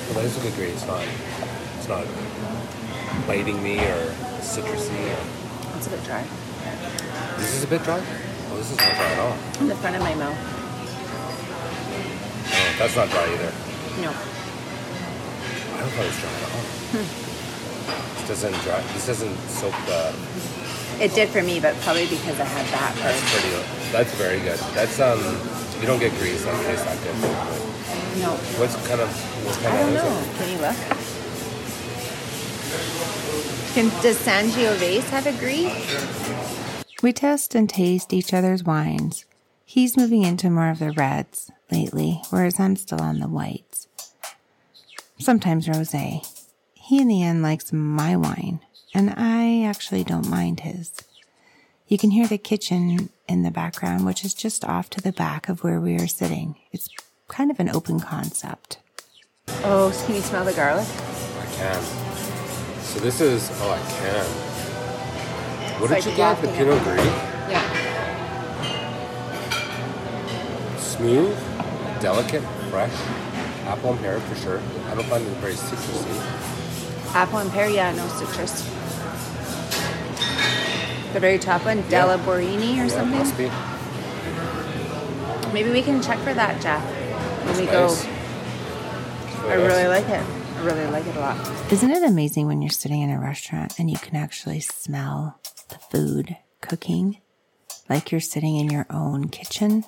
Well, 0.05 0.13
that 0.15 0.23
is 0.23 0.37
a 0.37 0.39
good 0.43 0.55
grade. 0.55 0.71
It's 0.75 0.87
not. 0.87 1.03
Not 1.89 2.05
biting 3.25 3.61
me 3.63 3.79
or 3.79 4.13
citrusy. 4.45 4.93
Or, 5.09 5.77
It's 5.77 5.87
a 5.87 5.89
bit 5.89 6.03
dry. 6.03 6.23
this 7.37 7.55
is 7.55 7.63
a 7.63 7.67
bit 7.67 7.81
dry. 7.83 7.97
Oh, 8.51 8.57
this 8.57 8.69
is 8.71 8.77
not 8.77 8.93
dry 8.93 9.11
at 9.11 9.19
all. 9.19 9.35
In 9.59 9.67
the 9.69 9.75
front 9.75 9.95
of 9.95 10.01
my 10.03 10.13
mouth. 10.13 10.37
Oh, 12.45 12.75
that's 12.77 12.95
not 12.95 13.09
dry 13.09 13.25
either. 13.25 13.51
No. 14.05 14.11
I 14.13 15.79
don't 15.81 15.89
thought 15.97 16.05
it 16.05 16.13
was 16.13 16.19
dry 16.21 16.29
at 16.29 16.43
all. 16.53 16.65
This 18.21 18.27
doesn't 18.27 18.53
dry. 18.61 18.81
This 18.93 19.07
doesn't 19.07 19.35
soak 19.49 19.73
the. 19.87 20.13
It 21.03 21.15
did 21.15 21.29
for 21.29 21.41
me, 21.41 21.59
but 21.59 21.73
probably 21.81 22.05
because 22.05 22.39
I 22.39 22.43
had 22.45 22.65
that 22.67 22.93
That's 23.01 23.19
first. 23.19 23.33
pretty. 23.33 23.91
That's 23.91 24.13
very 24.13 24.39
good. 24.41 24.59
That's 24.77 24.99
um. 24.99 25.17
You 25.81 25.87
don't 25.87 25.99
get 25.99 26.11
grease 26.19 26.43
that 26.45 26.53
tastes 26.65 26.83
that 26.85 27.01
good. 27.01 27.15
No. 28.21 28.35
What's 28.61 28.75
kind 28.87 29.01
of 29.01 29.09
what 29.45 29.55
kind 29.63 29.73
I 29.73 29.79
don't 29.79 29.89
of 29.89 30.03
know. 30.03 30.37
Can 30.37 30.49
you 30.53 30.59
look? 30.61 30.75
Can, 33.79 33.87
does 34.01 34.17
Sangiovese 34.17 35.09
have 35.09 35.25
a 35.25 35.31
green? 35.39 35.71
We 37.01 37.13
test 37.13 37.55
and 37.55 37.69
taste 37.69 38.11
each 38.11 38.33
other's 38.33 38.61
wines. 38.61 39.23
He's 39.63 39.95
moving 39.95 40.23
into 40.23 40.49
more 40.49 40.69
of 40.69 40.79
the 40.79 40.91
reds 40.91 41.49
lately, 41.71 42.21
whereas 42.29 42.59
I'm 42.59 42.75
still 42.75 43.01
on 43.01 43.21
the 43.21 43.29
whites. 43.29 43.87
Sometimes 45.17 45.67
rosé. 45.67 46.27
He 46.73 46.99
in 46.99 47.07
the 47.07 47.23
end 47.23 47.41
likes 47.41 47.71
my 47.71 48.17
wine, 48.17 48.59
and 48.93 49.13
I 49.15 49.63
actually 49.63 50.03
don't 50.03 50.27
mind 50.27 50.59
his. 50.59 50.91
You 51.87 51.97
can 51.97 52.11
hear 52.11 52.27
the 52.27 52.37
kitchen 52.37 53.07
in 53.29 53.43
the 53.43 53.49
background, 53.49 54.05
which 54.05 54.25
is 54.25 54.33
just 54.33 54.65
off 54.65 54.89
to 54.89 54.99
the 54.99 55.13
back 55.13 55.47
of 55.47 55.63
where 55.63 55.79
we 55.79 55.95
are 55.95 56.07
sitting. 56.07 56.57
It's 56.73 56.89
kind 57.29 57.49
of 57.49 57.61
an 57.61 57.69
open 57.69 58.01
concept. 58.01 58.79
Oh, 59.63 59.97
can 60.05 60.15
you 60.15 60.21
smell 60.21 60.43
the 60.43 60.51
garlic? 60.51 60.85
I 60.85 61.45
can. 61.55 62.08
So 62.89 62.99
this 63.01 63.21
is. 63.21 63.49
Oh, 63.61 63.71
I 63.71 63.79
can. 64.01 64.25
What 65.79 65.91
It's 65.91 66.05
did 66.05 66.17
like 66.17 66.17
you 66.17 66.17
get? 66.17 66.41
The 66.41 66.47
Pinot. 66.57 66.83
Gris. 66.83 67.05
Yeah. 67.49 67.63
Smooth, 70.77 71.37
delicate, 72.01 72.41
fresh. 72.71 72.91
Apple 73.67 73.91
and 73.91 73.99
pear 73.99 74.19
for 74.19 74.35
sure. 74.35 74.59
I 74.89 74.95
don't 74.95 75.05
find 75.05 75.23
it 75.25 75.29
very 75.37 75.53
citrusy. 75.53 77.13
Apple 77.13 77.37
and 77.39 77.51
pear, 77.51 77.69
yeah, 77.69 77.91
no 77.93 78.07
citrus. 78.07 78.63
The 81.13 81.19
very 81.19 81.37
top 81.39 81.65
one, 81.65 81.81
Della 81.89 82.17
Borini 82.17 82.73
or 82.73 82.85
Yeah, 82.85 82.87
something. 82.87 83.19
must 83.19 83.37
be. 83.37 83.51
Maybe 85.53 85.69
we 85.71 85.81
can 85.83 86.01
check 86.01 86.17
for 86.19 86.33
that, 86.33 86.59
Jeff. 86.61 86.81
When 87.45 87.55
we 87.57 87.65
Nice. 87.65 87.71
go. 87.71 88.09
I 89.47 89.55
very 89.55 89.63
really 89.63 89.87
like 89.87 90.09
it. 90.09 90.23
I 90.59 90.65
really 90.65 90.87
like 90.87 91.07
it 91.07 91.15
a 91.15 91.19
lot. 91.21 91.71
Isn't 91.71 91.89
it 91.89 92.03
amazing 92.03 92.45
when 92.45 92.61
you're 92.61 92.69
sitting 92.69 93.01
in 93.01 93.09
a 93.09 93.17
restaurant 93.17 93.79
and 93.79 93.89
you 93.89 93.97
can 93.97 94.17
actually 94.17 94.59
smell 94.59 95.39
the 95.69 95.77
food 95.77 96.35
cooking 96.59 97.21
like 97.89 98.11
you're 98.11 98.19
sitting 98.19 98.57
in 98.57 98.69
your 98.69 98.85
own 98.89 99.29
kitchen? 99.29 99.85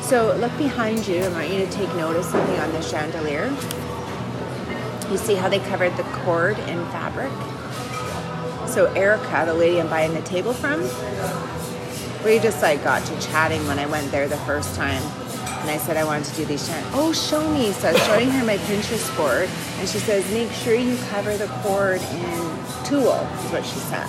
So 0.00 0.34
look 0.38 0.56
behind 0.58 1.06
you. 1.06 1.22
I 1.22 1.28
want 1.28 1.50
you 1.50 1.64
to 1.64 1.70
take 1.70 1.88
note 1.94 2.16
of 2.16 2.24
something 2.24 2.58
on 2.58 2.72
the 2.72 2.82
chandelier. 2.82 3.46
You 5.08 5.18
see 5.18 5.36
how 5.36 5.48
they 5.48 5.60
covered 5.60 5.96
the 5.96 6.02
cord 6.02 6.58
in 6.58 6.84
fabric? 6.86 7.30
So 8.68 8.92
Erica, 8.96 9.44
the 9.46 9.54
lady 9.54 9.80
I'm 9.80 9.88
buying 9.88 10.14
the 10.14 10.22
table 10.22 10.52
from, 10.52 10.80
we 12.24 12.40
just 12.40 12.60
like 12.60 12.82
got 12.82 13.06
to 13.06 13.20
chatting 13.20 13.64
when 13.68 13.78
I 13.78 13.86
went 13.86 14.10
there 14.10 14.26
the 14.26 14.36
first 14.38 14.74
time. 14.74 15.02
And 15.60 15.70
I 15.70 15.78
said 15.78 15.96
I 15.96 16.04
wanted 16.04 16.24
to 16.26 16.36
do 16.36 16.44
these 16.44 16.66
chan- 16.68 16.84
Oh, 16.92 17.12
show 17.12 17.48
me. 17.52 17.72
So 17.72 17.88
I 17.88 17.92
was 17.92 18.02
showing 18.06 18.30
her 18.30 18.44
my 18.44 18.56
Pinterest 18.58 19.16
board 19.16 19.48
and 19.78 19.88
she 19.88 19.98
says, 19.98 20.28
make 20.32 20.50
sure 20.52 20.74
you 20.74 20.96
cover 21.10 21.36
the 21.36 21.46
cord 21.62 22.00
in 22.00 22.38
tulle, 22.84 23.26
is 23.44 23.50
what 23.52 23.64
she 23.64 23.78
said. 23.90 24.08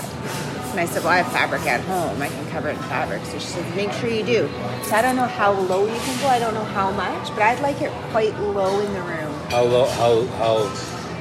And 0.72 0.80
I 0.82 0.86
said, 0.86 1.04
well, 1.04 1.13
I 1.13 1.18
have 1.18 1.32
fabric 1.32 1.63
at 1.66 1.82
home. 1.82 2.22
I 2.22 2.27
can 2.27 2.46
cover 2.51 2.70
it 2.70 2.74
in 2.77 2.84
fabric. 2.84 3.25
So 3.25 3.39
she 3.39 3.48
said, 3.48 3.75
make 3.75 3.92
sure 3.94 4.10
you 4.10 4.24
do. 4.24 4.48
So 4.84 4.96
I 4.96 5.01
don't 5.01 5.16
know 5.16 5.25
how 5.25 5.51
low 5.54 5.86
you 5.88 6.00
can 6.00 6.22
go. 6.22 6.27
I 6.27 6.38
don't 6.38 6.54
know 6.54 6.63
how 6.66 6.92
much, 6.92 7.30
but 7.30 7.42
I'd 7.42 7.60
like 7.62 7.82
it 7.82 7.92
quite 8.12 8.38
low 8.39 8.80
in 8.80 8.94
the 8.94 9.01
room. 9.01 9.34
How 9.50 9.63
low? 9.63 9.88
How 9.88 10.25
how? 10.38 10.58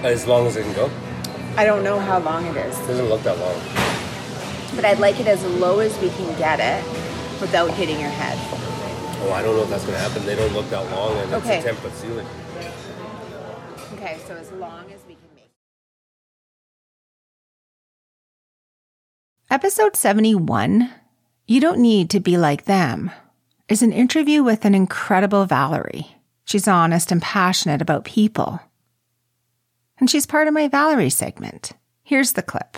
As 0.06 0.26
long 0.26 0.47
as 0.47 0.56
it 0.56 0.64
can 0.64 0.75
go. 0.75 0.90
I 1.56 1.64
don't 1.64 1.83
know 1.83 1.99
how 1.99 2.18
long 2.18 2.45
it 2.45 2.56
is, 2.56 2.78
It 2.80 2.87
Doesn't 2.88 3.09
look 3.09 3.23
that 3.23 3.38
long. 3.38 3.56
but 4.76 4.85
I'd 4.85 4.99
like 4.99 5.18
it 5.21 5.26
as 5.26 5.42
low 5.59 5.78
as 5.78 5.99
we 6.00 6.11
can 6.11 6.37
get 6.38 6.61
it 6.61 6.85
without 7.40 7.71
hitting 7.71 7.99
your 7.99 8.11
head. 8.11 8.37
Oh, 9.23 9.32
I 9.32 9.42
don't 9.42 9.56
know 9.56 9.62
if 9.62 9.70
that's 9.70 9.85
gonna 9.85 9.99
happen. 9.99 10.25
They 10.26 10.37
don't 10.37 10.52
look 10.52 10.68
that 10.70 10.85
long, 10.90 11.16
and 11.18 11.35
Okay. 11.35 11.56
it's 11.58 11.64
a 11.66 11.68
ten 11.68 11.76
foot 11.76 11.94
ceiling. 11.94 12.26
Okay, 13.94 14.18
so 14.26 14.35
as 14.37 14.50
long 14.52 14.85
as 14.92 15.00
we 15.08 15.14
can 15.14 15.28
make 15.35 15.50
Episode 19.50 19.96
71 19.96 20.90
You 21.46 21.61
Don't 21.61 21.78
Need 21.80 22.11
to 22.11 22.20
Be 22.20 22.37
Like 22.37 22.64
Them 22.64 23.11
is 23.68 23.82
an 23.82 23.92
interview 23.92 24.42
with 24.42 24.64
an 24.64 24.75
incredible 24.75 25.44
Valerie. 25.46 26.16
She's 26.44 26.68
honest 26.68 27.11
and 27.11 27.23
passionate 27.23 27.80
about 27.82 28.04
people. 28.04 28.61
And 29.99 30.11
she's 30.11 30.26
part 30.26 30.46
of 30.46 30.54
my 30.54 30.68
Valerie 30.68 31.11
segment. 31.11 31.73
Here's 32.02 32.35
the 32.35 32.42
clip. 32.42 32.76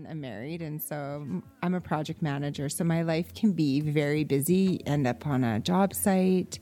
And 0.00 0.08
I'm 0.08 0.20
married, 0.22 0.62
and 0.62 0.82
so 0.82 1.42
I'm 1.62 1.74
a 1.74 1.80
project 1.80 2.22
manager. 2.22 2.70
So 2.70 2.84
my 2.84 3.02
life 3.02 3.34
can 3.34 3.52
be 3.52 3.82
very 3.82 4.24
busy, 4.24 4.80
end 4.86 5.06
up 5.06 5.26
on 5.26 5.44
a 5.44 5.60
job 5.60 5.92
site 5.92 6.58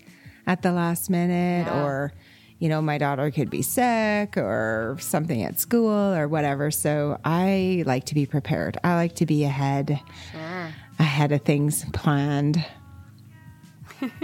at 0.48 0.62
the 0.62 0.72
last 0.72 1.08
minute, 1.08 1.72
or, 1.72 2.12
you 2.58 2.68
know, 2.68 2.82
my 2.82 2.98
daughter 2.98 3.30
could 3.30 3.48
be 3.48 3.62
sick 3.62 4.36
or 4.36 4.96
something 4.98 5.44
at 5.44 5.60
school 5.60 6.12
or 6.12 6.26
whatever. 6.26 6.72
So 6.72 7.20
I 7.24 7.84
like 7.86 8.06
to 8.06 8.14
be 8.16 8.26
prepared. 8.26 8.76
I 8.82 8.96
like 8.96 9.14
to 9.16 9.26
be 9.26 9.44
ahead 9.44 10.00
ahead 10.98 11.30
of 11.30 11.42
things 11.42 11.84
planned. 11.92 12.64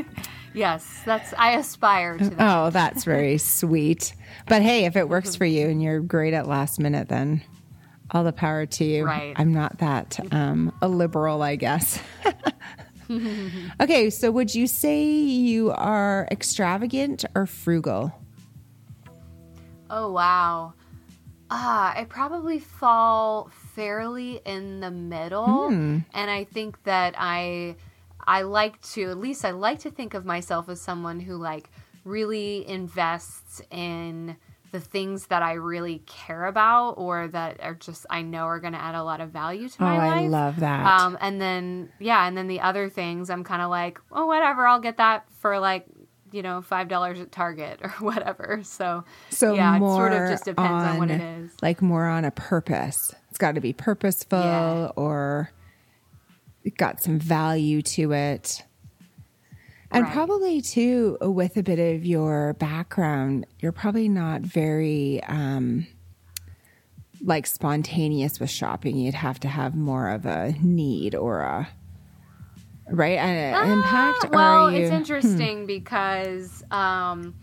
Yes, 0.56 1.02
that's 1.04 1.34
I 1.36 1.56
aspire 1.56 2.16
to 2.16 2.30
that. 2.30 2.36
Oh, 2.38 2.70
that's 2.70 3.02
very 3.02 3.38
sweet. 3.38 4.14
But 4.46 4.62
hey, 4.62 4.84
if 4.84 4.94
it 4.94 5.08
works 5.08 5.34
for 5.34 5.44
you 5.44 5.66
and 5.66 5.82
you're 5.82 5.98
great 5.98 6.32
at 6.32 6.46
last 6.46 6.78
minute, 6.78 7.08
then 7.08 7.42
all 8.10 8.24
the 8.24 8.32
power 8.32 8.66
to 8.66 8.84
you. 8.84 9.04
Right. 9.04 9.34
I'm 9.36 9.52
not 9.52 9.78
that 9.78 10.18
um, 10.32 10.72
a 10.82 10.88
liberal, 10.88 11.42
I 11.42 11.56
guess. 11.56 12.00
okay, 13.80 14.10
so 14.10 14.30
would 14.30 14.54
you 14.54 14.66
say 14.66 15.04
you 15.04 15.70
are 15.72 16.28
extravagant 16.30 17.24
or 17.34 17.46
frugal? 17.46 18.12
Oh 19.90 20.12
wow. 20.12 20.74
Ah, 21.50 21.94
I 21.96 22.04
probably 22.04 22.58
fall 22.58 23.50
fairly 23.74 24.40
in 24.44 24.80
the 24.80 24.90
middle, 24.90 25.68
and 25.68 26.30
I 26.30 26.44
think 26.44 26.82
that 26.84 27.14
I 27.16 27.76
I 28.26 28.42
like 28.42 28.80
to 28.92 29.10
at 29.10 29.18
least 29.18 29.44
I 29.44 29.50
like 29.50 29.80
to 29.80 29.90
think 29.90 30.14
of 30.14 30.24
myself 30.24 30.68
as 30.68 30.80
someone 30.80 31.20
who 31.20 31.36
like 31.36 31.70
really 32.04 32.66
invests 32.66 33.62
in 33.70 34.36
the 34.74 34.80
things 34.80 35.28
that 35.28 35.40
I 35.40 35.52
really 35.52 36.02
care 36.04 36.46
about 36.46 36.94
or 36.98 37.28
that 37.28 37.60
are 37.62 37.74
just 37.74 38.06
I 38.10 38.22
know 38.22 38.40
are 38.46 38.58
going 38.58 38.72
to 38.72 38.82
add 38.82 38.96
a 38.96 39.04
lot 39.04 39.20
of 39.20 39.30
value 39.30 39.68
to 39.68 39.76
Oh, 39.80 39.84
my 39.84 39.96
life. 39.98 40.12
Oh 40.12 40.24
I 40.24 40.26
love 40.26 40.60
that. 40.60 41.00
Um, 41.00 41.16
and 41.20 41.40
then 41.40 41.90
yeah, 42.00 42.26
and 42.26 42.36
then 42.36 42.48
the 42.48 42.58
other 42.60 42.88
things 42.90 43.30
I'm 43.30 43.44
kind 43.44 43.62
of 43.62 43.70
like, 43.70 44.00
oh, 44.10 44.26
whatever, 44.26 44.66
I'll 44.66 44.80
get 44.80 44.96
that 44.96 45.26
for 45.38 45.60
like 45.60 45.86
you 46.32 46.42
know 46.42 46.60
five 46.60 46.88
dollars 46.88 47.20
at 47.20 47.30
Target 47.30 47.78
or 47.84 47.90
whatever. 48.00 48.62
So 48.64 49.04
so 49.30 49.54
yeah, 49.54 49.76
it 49.76 49.78
sort 49.78 50.12
of 50.12 50.28
just 50.28 50.44
depends 50.44 50.84
on, 50.84 50.98
what 50.98 51.10
it 51.12 51.20
is. 51.20 51.52
Like 51.62 51.80
more 51.80 52.06
on 52.08 52.24
a 52.24 52.32
purpose. 52.32 53.14
It's 53.30 53.38
got 53.38 53.54
to 53.54 53.60
be 53.60 53.72
purposeful 53.72 54.38
Yeah. 54.40 54.90
or 54.96 55.52
it 56.64 56.76
got 56.76 57.00
some 57.00 57.20
value 57.20 57.80
to 57.82 58.12
it. 58.12 58.64
And 59.94 60.04
Right. 60.04 60.12
probably 60.12 60.60
too, 60.60 61.16
with 61.20 61.56
a 61.56 61.62
bit 61.62 61.78
of 61.78 62.04
your 62.04 62.54
background, 62.54 63.46
you're 63.60 63.72
probably 63.72 64.08
not 64.08 64.40
very 64.42 65.22
um, 65.24 65.86
like 67.22 67.46
spontaneous 67.46 68.40
with 68.40 68.50
shopping. 68.50 68.96
You'd 68.96 69.14
have 69.14 69.38
to 69.40 69.48
have 69.48 69.74
more 69.76 70.08
of 70.10 70.26
a 70.26 70.52
need 70.60 71.14
or 71.14 71.40
a 71.40 71.68
right 72.90 73.18
an 73.18 73.54
Ah, 73.54 73.72
impact. 73.72 74.34
Well, 74.34 74.66
are 74.68 74.72
you- 74.72 74.78
it's 74.78 74.90
interesting 74.90 75.64
because 75.66 76.62
um, 76.70 77.34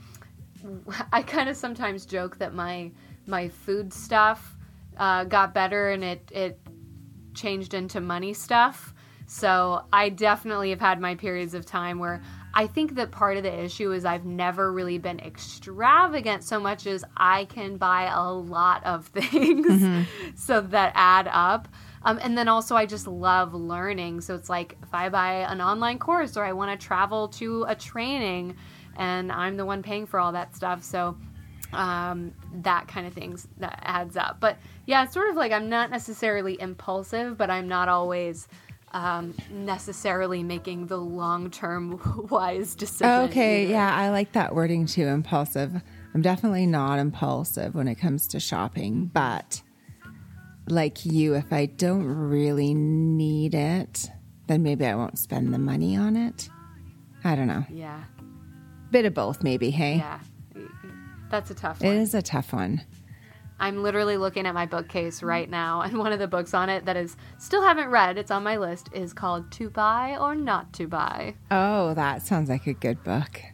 I 1.13 1.21
kind 1.23 1.49
of 1.49 1.55
sometimes 1.55 2.05
joke 2.05 2.37
that 2.39 2.53
my 2.53 2.91
my 3.27 3.47
food 3.49 3.93
stuff 3.93 4.57
uh, 4.97 5.23
got 5.23 5.53
better 5.53 5.89
and 5.91 6.03
it 6.03 6.29
it 6.33 6.59
changed 7.33 7.73
into 7.73 8.01
money 8.01 8.33
stuff. 8.33 8.93
So 9.25 9.85
I 9.93 10.09
definitely 10.09 10.71
have 10.71 10.81
had 10.81 10.99
my 10.99 11.15
periods 11.15 11.53
of 11.53 11.65
time 11.65 11.99
where 11.99 12.21
I 12.53 12.67
think 12.67 12.95
that 12.95 13.11
part 13.11 13.37
of 13.37 13.43
the 13.43 13.63
issue 13.63 13.91
is 13.91 14.03
I've 14.05 14.25
never 14.25 14.71
really 14.71 14.97
been 14.97 15.19
extravagant 15.19 16.43
so 16.43 16.59
much 16.59 16.85
as 16.85 17.03
I 17.15 17.45
can 17.45 17.77
buy 17.77 18.11
a 18.13 18.31
lot 18.31 18.83
of 18.83 19.05
things 19.07 20.07
so 20.35 20.61
that 20.61 20.91
add 20.95 21.29
up. 21.31 21.67
Um, 22.03 22.19
and 22.21 22.37
then 22.37 22.47
also, 22.47 22.75
I 22.75 22.85
just 22.85 23.07
love 23.07 23.53
learning. 23.53 24.21
So 24.21 24.35
it's 24.35 24.49
like 24.49 24.75
if 24.81 24.93
I 24.93 25.09
buy 25.09 25.45
an 25.49 25.61
online 25.61 25.99
course 25.99 26.35
or 26.35 26.43
I 26.43 26.53
want 26.53 26.77
to 26.79 26.85
travel 26.85 27.27
to 27.29 27.65
a 27.67 27.75
training 27.75 28.55
and 28.97 29.31
I'm 29.31 29.55
the 29.55 29.65
one 29.65 29.83
paying 29.83 30.05
for 30.05 30.19
all 30.19 30.31
that 30.31 30.55
stuff. 30.55 30.83
So 30.83 31.15
um, 31.73 32.33
that 32.61 32.87
kind 32.87 33.07
of 33.07 33.13
things 33.13 33.47
that 33.57 33.79
adds 33.83 34.17
up. 34.17 34.39
But 34.39 34.57
yeah, 34.85 35.03
it's 35.03 35.13
sort 35.13 35.29
of 35.29 35.35
like 35.35 35.51
I'm 35.51 35.69
not 35.69 35.89
necessarily 35.89 36.59
impulsive, 36.59 37.37
but 37.37 37.49
I'm 37.49 37.67
not 37.67 37.87
always 37.87 38.47
um, 38.91 39.33
necessarily 39.51 40.43
making 40.43 40.87
the 40.87 40.97
long 40.97 41.49
term 41.49 41.99
wise 42.29 42.75
decision. 42.75 43.07
Okay, 43.29 43.63
either. 43.63 43.71
yeah, 43.73 43.95
I 43.95 44.09
like 44.09 44.31
that 44.33 44.53
wording 44.55 44.85
too, 44.85 45.07
impulsive. 45.07 45.81
I'm 46.13 46.21
definitely 46.21 46.65
not 46.65 46.99
impulsive 46.99 47.73
when 47.75 47.87
it 47.87 47.95
comes 47.95 48.27
to 48.29 48.39
shopping, 48.39 49.05
but 49.13 49.61
like 50.67 51.05
you, 51.05 51.35
if 51.35 51.51
I 51.53 51.65
don't 51.67 52.03
really 52.05 52.73
need 52.73 53.55
it, 53.55 54.09
then 54.47 54.61
maybe 54.63 54.85
I 54.85 54.95
won't 54.95 55.17
spend 55.17 55.53
the 55.53 55.57
money 55.59 55.95
on 55.95 56.17
it. 56.17 56.49
I 57.23 57.35
don't 57.35 57.47
know. 57.47 57.65
Yeah. 57.69 58.03
Bit 58.89 59.05
of 59.05 59.13
both, 59.13 59.41
maybe, 59.43 59.69
hey? 59.69 59.97
Yeah. 59.97 60.19
That's 61.29 61.49
a 61.49 61.53
tough 61.55 61.81
It 61.81 61.87
one. 61.87 61.95
is 61.97 62.13
a 62.13 62.21
tough 62.21 62.51
one. 62.51 62.81
I'm 63.61 63.83
literally 63.83 64.17
looking 64.17 64.47
at 64.47 64.55
my 64.55 64.65
bookcase 64.65 65.21
mm. 65.21 65.27
right 65.27 65.49
now, 65.49 65.81
and 65.81 65.97
one 65.97 66.11
of 66.11 66.19
the 66.19 66.27
books 66.27 66.53
on 66.53 66.67
it 66.67 66.85
that 66.85 66.97
is 66.97 67.15
still 67.37 67.61
haven't 67.61 67.89
read, 67.89 68.17
it's 68.17 68.31
on 68.31 68.43
my 68.43 68.57
list, 68.57 68.89
is 68.91 69.13
called 69.13 69.51
To 69.53 69.69
Buy 69.69 70.17
or 70.19 70.35
Not 70.35 70.73
to 70.73 70.87
Buy. 70.87 71.35
Oh, 71.51 71.93
that 71.93 72.23
sounds 72.23 72.49
like 72.49 72.67
a 72.67 72.73
good 72.73 73.03
book. 73.03 73.41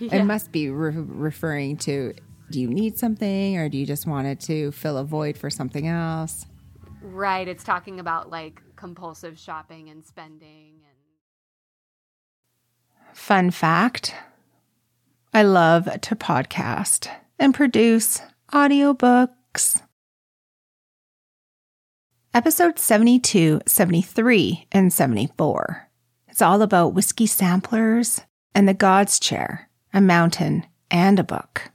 Yeah. 0.00 0.16
It 0.16 0.24
must 0.24 0.50
be 0.50 0.70
re- 0.70 0.92
referring 0.92 1.76
to 1.78 2.14
do 2.50 2.60
you 2.60 2.68
need 2.68 2.98
something 2.98 3.56
or 3.56 3.68
do 3.68 3.78
you 3.78 3.86
just 3.86 4.08
want 4.08 4.26
it 4.26 4.40
to 4.40 4.72
fill 4.72 4.98
a 4.98 5.04
void 5.04 5.38
for 5.38 5.50
something 5.50 5.86
else? 5.86 6.46
Right. 7.00 7.46
It's 7.46 7.62
talking 7.62 8.00
about 8.00 8.28
like 8.28 8.60
compulsive 8.74 9.38
shopping 9.38 9.90
and 9.90 10.04
spending 10.04 10.80
and 10.84 13.16
Fun 13.16 13.52
fact 13.52 14.16
I 15.32 15.44
love 15.44 15.84
to 15.84 16.16
podcast 16.16 17.08
and 17.38 17.54
produce 17.54 18.20
audiobooks. 18.54 19.82
Episode 22.32 22.78
72, 22.78 23.60
73, 23.66 24.68
and 24.70 24.92
74. 24.92 25.90
It's 26.28 26.40
all 26.40 26.62
about 26.62 26.94
whiskey 26.94 27.26
samplers 27.26 28.20
and 28.54 28.68
the 28.68 28.74
God's 28.74 29.18
Chair, 29.18 29.68
a 29.92 30.00
mountain, 30.00 30.64
and 30.88 31.18
a 31.18 31.24
book. 31.24 31.72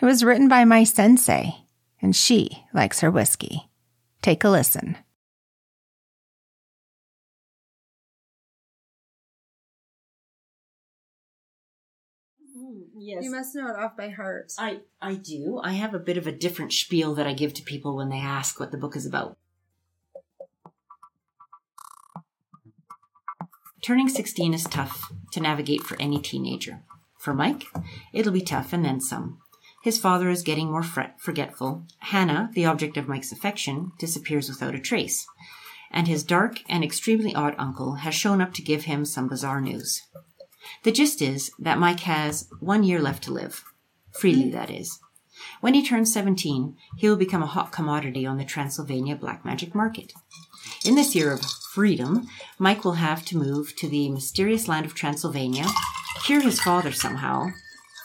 It 0.00 0.04
was 0.04 0.22
written 0.22 0.46
by 0.46 0.64
my 0.64 0.84
sensei, 0.84 1.56
and 2.00 2.14
she 2.14 2.64
likes 2.72 3.00
her 3.00 3.10
whiskey. 3.10 3.68
Take 4.22 4.44
a 4.44 4.48
listen. 4.48 4.96
Yes. 12.98 13.24
You 13.24 13.30
must 13.30 13.54
know 13.54 13.68
it 13.68 13.76
off 13.76 13.96
by 13.96 14.08
heart. 14.08 14.52
I, 14.58 14.80
I 15.02 15.14
do. 15.14 15.60
I 15.62 15.72
have 15.72 15.92
a 15.92 15.98
bit 15.98 16.16
of 16.16 16.26
a 16.26 16.32
different 16.32 16.72
spiel 16.72 17.14
that 17.14 17.26
I 17.26 17.34
give 17.34 17.52
to 17.54 17.62
people 17.62 17.94
when 17.94 18.08
they 18.08 18.20
ask 18.20 18.58
what 18.58 18.70
the 18.70 18.78
book 18.78 18.96
is 18.96 19.04
about. 19.04 19.36
Turning 23.82 24.08
16 24.08 24.54
is 24.54 24.64
tough 24.64 25.12
to 25.32 25.40
navigate 25.40 25.82
for 25.82 26.00
any 26.00 26.18
teenager. 26.20 26.82
For 27.18 27.34
Mike, 27.34 27.64
it'll 28.12 28.32
be 28.32 28.40
tough 28.40 28.72
and 28.72 28.84
then 28.84 29.00
some. 29.00 29.38
His 29.82 29.98
father 29.98 30.30
is 30.30 30.42
getting 30.42 30.70
more 30.70 30.82
fret- 30.82 31.20
forgetful. 31.20 31.84
Hannah, 31.98 32.50
the 32.54 32.64
object 32.64 32.96
of 32.96 33.06
Mike's 33.06 33.30
affection, 33.30 33.92
disappears 33.98 34.48
without 34.48 34.74
a 34.74 34.80
trace. 34.80 35.26
And 35.92 36.08
his 36.08 36.24
dark 36.24 36.60
and 36.68 36.82
extremely 36.82 37.34
odd 37.34 37.54
uncle 37.58 37.96
has 37.96 38.14
shown 38.14 38.40
up 38.40 38.54
to 38.54 38.62
give 38.62 38.84
him 38.84 39.04
some 39.04 39.28
bizarre 39.28 39.60
news. 39.60 40.02
The 40.82 40.92
gist 40.92 41.22
is 41.22 41.50
that 41.58 41.78
Mike 41.78 42.00
has 42.00 42.48
one 42.60 42.84
year 42.84 43.00
left 43.00 43.24
to 43.24 43.32
live. 43.32 43.64
Freely, 44.12 44.44
mm-hmm. 44.44 44.52
that 44.52 44.70
is. 44.70 44.98
When 45.60 45.74
he 45.74 45.86
turns 45.86 46.12
17, 46.12 46.76
he 46.96 47.08
will 47.08 47.16
become 47.16 47.42
a 47.42 47.46
hot 47.46 47.72
commodity 47.72 48.26
on 48.26 48.38
the 48.38 48.44
Transylvania 48.44 49.16
black 49.16 49.44
magic 49.44 49.74
market. 49.74 50.12
In 50.84 50.94
this 50.94 51.14
year 51.14 51.32
of 51.32 51.44
freedom, 51.72 52.26
Mike 52.58 52.84
will 52.84 52.94
have 52.94 53.24
to 53.26 53.36
move 53.36 53.76
to 53.76 53.88
the 53.88 54.08
mysterious 54.08 54.68
land 54.68 54.86
of 54.86 54.94
Transylvania, 54.94 55.66
cure 56.24 56.40
his 56.40 56.60
father 56.60 56.92
somehow, 56.92 57.48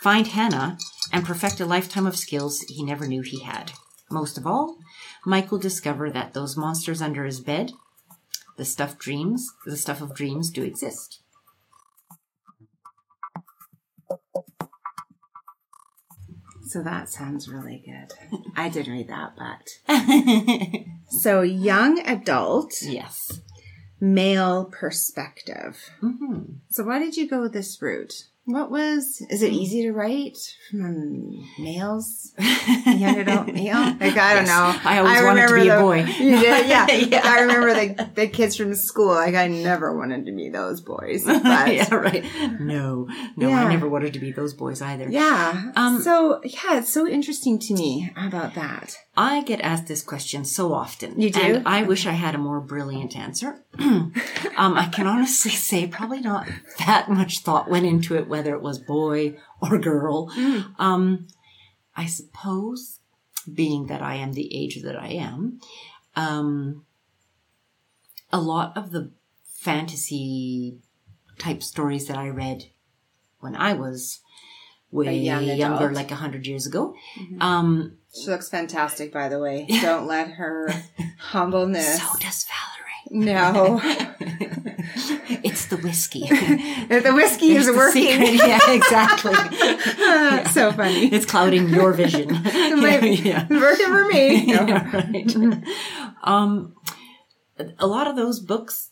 find 0.02 0.28
Hannah, 0.28 0.78
and 1.14 1.26
perfect 1.26 1.60
a 1.60 1.66
lifetime 1.66 2.06
of 2.06 2.18
skills 2.18 2.62
he 2.62 2.84
never 2.84 3.08
knew 3.08 3.22
he 3.22 3.44
had. 3.44 3.72
Most 4.10 4.38
of 4.38 4.46
all, 4.46 4.78
Mike 5.26 5.52
will 5.52 5.60
discover 5.60 6.10
that 6.10 6.34
those 6.34 6.58
monsters 6.58 7.02
under 7.02 7.24
his 7.24 7.40
bed, 7.40 7.72
the 8.58 8.66
stuff 8.66 8.98
dreams, 8.98 9.50
the 9.66 9.78
stuff 9.78 10.02
of 10.02 10.14
dreams 10.14 10.50
do 10.50 10.64
exist. 10.64 11.21
So 16.64 16.82
that 16.84 17.10
sounds 17.10 17.50
really 17.50 17.84
good. 17.86 18.40
I 18.56 18.70
didn't 18.70 18.94
read 18.94 19.10
that, 19.10 19.34
but. 19.36 20.86
so, 21.10 21.42
young 21.42 22.00
adult, 22.08 22.74
yes. 22.82 23.42
male 24.00 24.66
perspective. 24.66 25.78
hmm 26.00 26.44
So, 26.70 26.86
why 26.86 27.00
did 27.00 27.18
you 27.18 27.28
go 27.28 27.48
this 27.50 27.82
route? 27.82 28.14
What 28.52 28.72
was? 28.72 29.22
Is 29.30 29.42
it 29.42 29.52
easy 29.54 29.84
to 29.84 29.92
write 29.92 30.38
from 30.70 31.44
males? 31.60 32.34
Young 32.86 33.20
adult 33.20 33.48
male? 33.48 33.96
Like 34.00 34.18
I 34.18 34.36
don't 34.36 34.46
Yes. 34.46 34.48
know. 34.48 34.90
I 34.90 35.00
always 35.00 35.22
wanted 35.24 35.48
to 35.48 35.54
be 35.56 35.68
a 35.70 35.80
boy. 35.80 36.00
You 36.04 36.40
did, 36.40 36.68
yeah. 36.68 36.90
Yeah. 36.92 37.22
I 37.24 37.42
remember 37.42 37.74
the 37.74 38.10
the 38.16 38.28
kids 38.28 38.56
from 38.56 38.74
school. 38.76 39.08
Like 39.14 39.36
I 39.36 39.48
never 39.48 39.96
wanted 39.98 40.26
to 40.26 40.32
be 40.32 40.50
those 40.50 40.82
boys. 40.82 41.26
But 41.52 41.74
yeah, 41.76 41.94
right. 41.94 42.24
No, 42.60 43.08
no, 43.36 43.50
Yeah. 43.50 43.66
I 43.66 43.70
never 43.70 43.88
wanted 43.88 44.14
to 44.14 44.20
be 44.20 44.32
those 44.32 44.54
boys 44.54 44.82
either. 44.82 45.10
Yeah. 45.10 45.72
Um, 45.76 46.02
so 46.02 46.42
yeah, 46.44 46.78
it's 46.80 46.92
so 46.94 47.08
interesting 47.08 47.60
to 47.60 47.74
me 47.74 48.12
about 48.16 48.54
that. 48.56 48.96
I 49.18 49.42
get 49.44 49.60
asked 49.62 49.88
this 49.88 50.02
question 50.04 50.46
so 50.46 50.74
often. 50.74 51.20
You 51.20 51.32
do? 51.32 51.42
And 51.42 51.68
I 51.68 51.84
wish 51.84 52.06
I 52.08 52.14
had 52.14 52.34
a 52.34 52.38
more 52.38 52.62
brilliant 52.62 53.16
answer. 53.18 53.62
um, 53.80 54.14
I 54.58 54.88
can 54.92 55.06
honestly 55.08 55.52
say 55.52 55.86
probably 55.88 56.22
not 56.22 56.48
that 56.80 57.10
much 57.10 57.40
thought 57.40 57.70
went 57.70 57.86
into 57.86 58.16
it, 58.16 58.28
whether 58.42 58.56
it 58.56 58.64
was 58.64 58.80
boy 58.80 59.38
or 59.62 59.78
girl. 59.78 60.30
Mm. 60.32 60.80
Um, 60.80 61.28
I 61.96 62.08
suppose, 62.08 63.00
being 63.52 63.86
that 63.88 64.02
I 64.02 64.16
am 64.16 64.34
the 64.34 64.56
age 64.56 64.82
that 64.82 64.96
I 64.96 65.10
am, 65.10 65.60
um, 66.16 66.86
a 68.32 68.40
lot 68.40 68.76
of 68.76 68.92
the 68.92 69.12
fantasy 69.44 70.80
type 71.38 71.62
stories 71.62 72.08
that 72.08 72.18
I 72.18 72.30
read 72.30 72.66
when 73.42 73.56
I 73.56 73.74
was 73.74 74.22
way 74.90 75.18
young 75.18 75.44
younger, 75.44 75.66
adult. 75.66 75.82
Mm-hmm. 75.82 75.96
like 75.96 76.12
a 76.12 76.16
hundred 76.16 76.48
years 76.48 76.66
ago, 76.66 76.96
um, 77.40 77.98
She 78.14 78.28
looks 78.30 78.50
fantastic, 78.50 79.14
by 79.14 79.30
the 79.30 79.40
way. 79.40 79.68
Don't 79.82 80.08
let 80.08 80.32
her 80.32 80.68
humbleness. 81.20 82.02
So 82.02 82.20
does 82.20 82.46
Valerie. 82.50 83.26
no, 83.26 83.80
the 85.72 85.78
whiskey. 85.78 86.20
the 86.28 87.12
whiskey 87.16 87.54
There's 87.54 87.68
is 87.68 87.74
the 87.74 87.78
working. 87.78 88.04
secret. 88.04 88.34
Yeah, 88.48 88.72
exactly. 88.72 89.34
That's 89.34 90.52
so 90.54 90.72
funny. 90.72 91.08
It's 91.08 91.26
clouding 91.26 91.70
your 91.70 91.94
vision. 91.94 92.32
My- 92.32 93.00
yeah. 93.00 93.48
Working 93.50 93.88
for 93.88 94.06
me. 94.06 94.46
No. 94.46 94.68
Yeah, 94.68 94.96
right. 94.96 95.64
Um, 96.24 96.76
a 97.80 97.88
lot 97.88 98.08
of 98.08 98.16
those 98.16 98.40
books, 98.40 98.92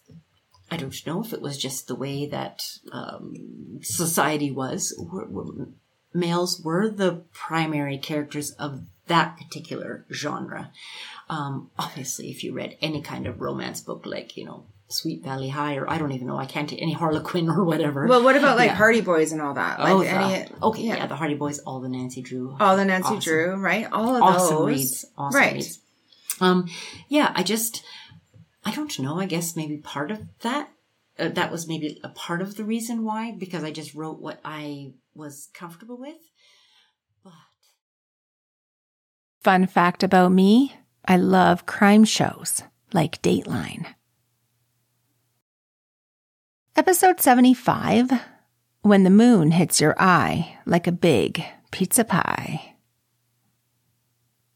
I 0.71 0.77
don't 0.77 0.95
know 1.05 1.23
if 1.23 1.33
it 1.33 1.41
was 1.41 1.57
just 1.57 1.87
the 1.87 1.95
way 1.95 2.25
that 2.27 2.63
um, 2.91 3.79
society 3.81 4.51
was. 4.51 4.93
Were, 4.97 5.25
were, 5.27 5.67
males 6.13 6.61
were 6.63 6.89
the 6.89 7.23
primary 7.33 7.97
characters 7.97 8.51
of 8.51 8.81
that 9.07 9.37
particular 9.37 10.05
genre. 10.11 10.71
Um, 11.29 11.71
obviously, 11.77 12.29
if 12.29 12.43
you 12.43 12.53
read 12.53 12.77
any 12.81 13.01
kind 13.01 13.27
of 13.27 13.41
romance 13.41 13.81
book, 13.81 14.05
like 14.05 14.37
you 14.37 14.45
know, 14.45 14.65
Sweet 14.91 15.23
Valley 15.23 15.49
High, 15.49 15.75
or 15.75 15.87
I 15.89 15.99
don't 15.99 16.11
even 16.13 16.27
know, 16.27 16.37
I 16.37 16.45
can't 16.45 16.71
any 16.73 16.93
Harlequin 16.93 17.47
or 17.49 17.63
whatever. 17.63 18.07
Well, 18.07 18.23
what 18.23 18.35
about 18.35 18.57
like 18.57 18.69
Yeah. 18.69 18.75
Hardy 18.75 19.01
Boys 19.01 19.31
and 19.31 19.41
all 19.41 19.53
that? 19.53 19.79
Like 19.79 19.91
oh, 19.91 20.01
any, 20.01 20.47
okay, 20.63 20.81
yeah. 20.81 20.97
yeah. 20.97 21.07
the 21.07 21.15
Hardy 21.15 21.35
Boys, 21.35 21.59
all 21.59 21.79
the 21.79 21.89
Nancy 21.89 22.21
Drew, 22.21 22.57
all 22.59 22.75
the 22.75 22.85
Nancy 22.85 23.07
Awesome. 23.15 23.19
Drew, 23.19 23.55
right? 23.55 23.87
All 23.91 24.15
of 24.15 24.23
awesome 24.23 24.55
those. 24.57 24.67
reads, 24.67 25.05
awesome 25.17 25.39
right. 25.39 25.53
reads. 25.53 25.79
Um, 26.41 26.67
yeah, 27.07 27.31
I 27.35 27.43
just, 27.43 27.83
I 28.65 28.73
don't 28.73 28.97
know. 28.99 29.19
I 29.19 29.25
guess 29.25 29.55
maybe 29.55 29.77
part 29.77 30.09
of 30.09 30.21
that, 30.41 30.69
uh, 31.19 31.29
that 31.29 31.51
was 31.51 31.67
maybe 31.67 31.99
a 32.03 32.09
part 32.09 32.41
of 32.41 32.55
the 32.55 32.63
reason 32.63 33.03
why, 33.03 33.31
because 33.31 33.63
I 33.63 33.71
just 33.71 33.93
wrote 33.93 34.19
what 34.19 34.39
I 34.43 34.93
was 35.13 35.49
comfortable 35.53 35.97
with. 35.97 36.17
But 37.23 37.33
Fun 39.41 39.67
fact 39.67 40.01
about 40.01 40.31
me 40.31 40.73
I 41.05 41.17
love 41.17 41.65
crime 41.65 42.05
shows 42.05 42.63
like 42.93 43.21
Dateline. 43.21 43.85
Episode 46.79 47.19
75 47.19 48.09
When 48.83 49.03
the 49.03 49.09
Moon 49.09 49.51
Hits 49.51 49.81
Your 49.81 50.01
Eye 50.01 50.57
Like 50.65 50.87
a 50.87 50.93
Big 50.93 51.43
Pizza 51.71 52.05
Pie. 52.05 52.75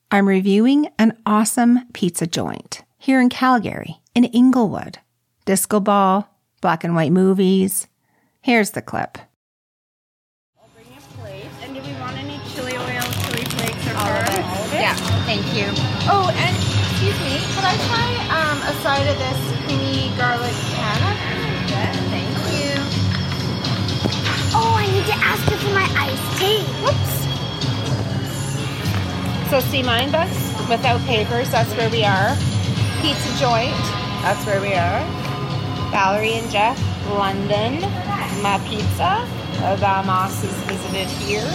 I'm 0.09 0.25
reviewing 0.29 0.87
an 0.97 1.17
awesome 1.25 1.81
pizza 1.91 2.25
joint 2.25 2.83
here 2.97 3.19
in 3.19 3.27
Calgary, 3.27 3.99
in 4.15 4.23
Inglewood. 4.23 4.99
Disco 5.43 5.81
ball, 5.81 6.29
black 6.61 6.85
and 6.85 6.95
white 6.95 7.11
movies. 7.11 7.87
Here's 8.39 8.71
the 8.71 8.81
clip. 8.81 9.17
I'll 10.57 10.69
bring 10.73 10.85
a 10.97 11.01
plate. 11.19 11.43
And 11.61 11.75
do 11.75 11.81
we 11.81 11.91
want 11.99 12.15
any 12.15 12.39
chili 12.55 12.77
oil, 12.77 13.01
chili 13.27 13.43
flakes, 13.51 13.85
or 13.91 13.97
All 13.97 14.07
of 14.07 14.23
it. 14.23 14.27
curd? 14.29 14.79
Yeah. 14.79 14.95
Thank 15.27 15.43
you. 15.53 15.65
Oh, 16.07 16.31
and 16.33 16.55
excuse 16.55 17.19
me, 17.19 17.35
could 17.53 17.65
I 17.67 17.75
try 17.91 18.07
um, 18.31 18.57
a 18.63 18.73
side 18.81 19.07
of 19.11 19.17
this 19.19 19.65
creamy 19.65 20.15
garlic 20.15 20.55
need 25.63 25.71
to 25.71 25.71
ask 25.71 25.71
you 25.71 25.71
for 25.71 25.73
my 25.73 25.87
iced 25.99 26.39
tea. 26.39 26.63
Whoops. 26.83 27.13
So 29.49 29.59
see 29.59 29.83
mine, 29.83 30.11
Bess? 30.11 30.69
Without 30.69 31.01
papers, 31.01 31.49
that's 31.51 31.73
where 31.75 31.89
we 31.89 32.03
are. 32.03 32.35
Pizza 33.01 33.29
joint, 33.39 33.75
that's 34.23 34.45
where 34.45 34.61
we 34.61 34.73
are. 34.73 35.03
Valerie 35.91 36.33
and 36.33 36.49
Jeff, 36.49 36.79
London. 37.09 37.81
My 38.41 38.59
pizza. 38.67 39.27
The 39.61 39.75
Vamos 39.77 40.43
is 40.43 40.51
visited 40.63 41.07
here. 41.07 41.45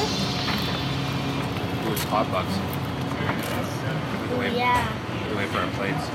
It 1.84 1.90
was 1.90 2.02
hot 2.04 2.30
bucks. 2.30 2.54
We 4.30 4.36
wait, 4.38 4.52
Yeah. 4.52 4.86
we 5.30 5.36
wait 5.36 5.48
for 5.48 5.58
our 5.58 5.70
plates. 5.72 6.08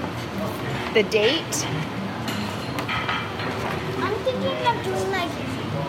The 0.93 1.03
date. 1.03 1.65
I'm 3.99 4.15
thinking 4.23 4.67
of 4.67 4.83
doing 4.83 5.11
like, 5.11 5.31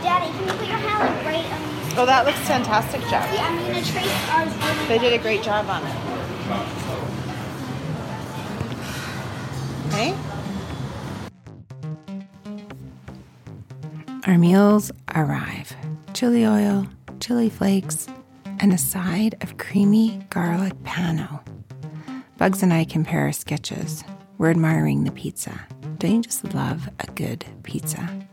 Daddy, 0.02 0.30
can 0.32 0.46
you 0.48 0.52
put 0.54 0.66
your 0.68 0.78
hand 0.78 1.00
like 1.16 1.24
right 1.24 1.52
on 1.52 1.60
these? 1.68 1.73
Oh, 1.96 2.04
that 2.06 2.26
looks 2.26 2.40
fantastic, 2.40 3.00
Jeff. 3.02 3.32
Yeah, 3.32 3.46
I'm 3.46 3.56
gonna 3.58 3.84
trace 3.84 4.28
ours 4.30 4.52
really 4.56 4.88
They 4.88 4.98
did 4.98 5.12
a 5.12 5.22
great 5.22 5.42
job 5.42 5.66
on 5.68 5.82
it. 5.86 5.94
Okay. 9.88 10.14
Our 14.26 14.38
meals 14.38 14.90
arrive 15.14 15.76
chili 16.14 16.46
oil, 16.46 16.86
chili 17.20 17.48
flakes, 17.48 18.08
and 18.58 18.72
a 18.72 18.78
side 18.78 19.36
of 19.40 19.58
creamy 19.58 20.20
garlic 20.30 20.74
pano. 20.82 21.40
Bugs 22.38 22.62
and 22.62 22.72
I 22.72 22.84
compare 22.84 23.20
our 23.20 23.32
sketches. 23.32 24.02
We're 24.38 24.50
admiring 24.50 25.04
the 25.04 25.12
pizza. 25.12 25.66
Don't 25.98 26.16
you 26.16 26.22
just 26.22 26.54
love 26.54 26.88
a 26.98 27.06
good 27.12 27.44
pizza? 27.62 28.23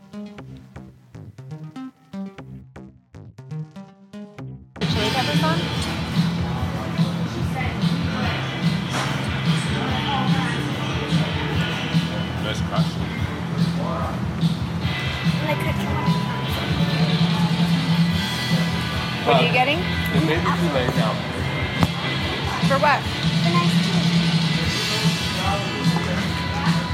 What 19.32 19.40
are 19.40 19.46
you 19.46 19.52
getting? 19.54 19.78
It 19.78 20.24
may 20.28 20.36
be 20.36 20.44
too 20.44 20.68
late 20.76 20.92
now. 20.92 21.16
For 22.68 22.76
what? 22.76 23.00
the 23.00 23.48
nice 23.48 23.72
tea. 23.80 23.96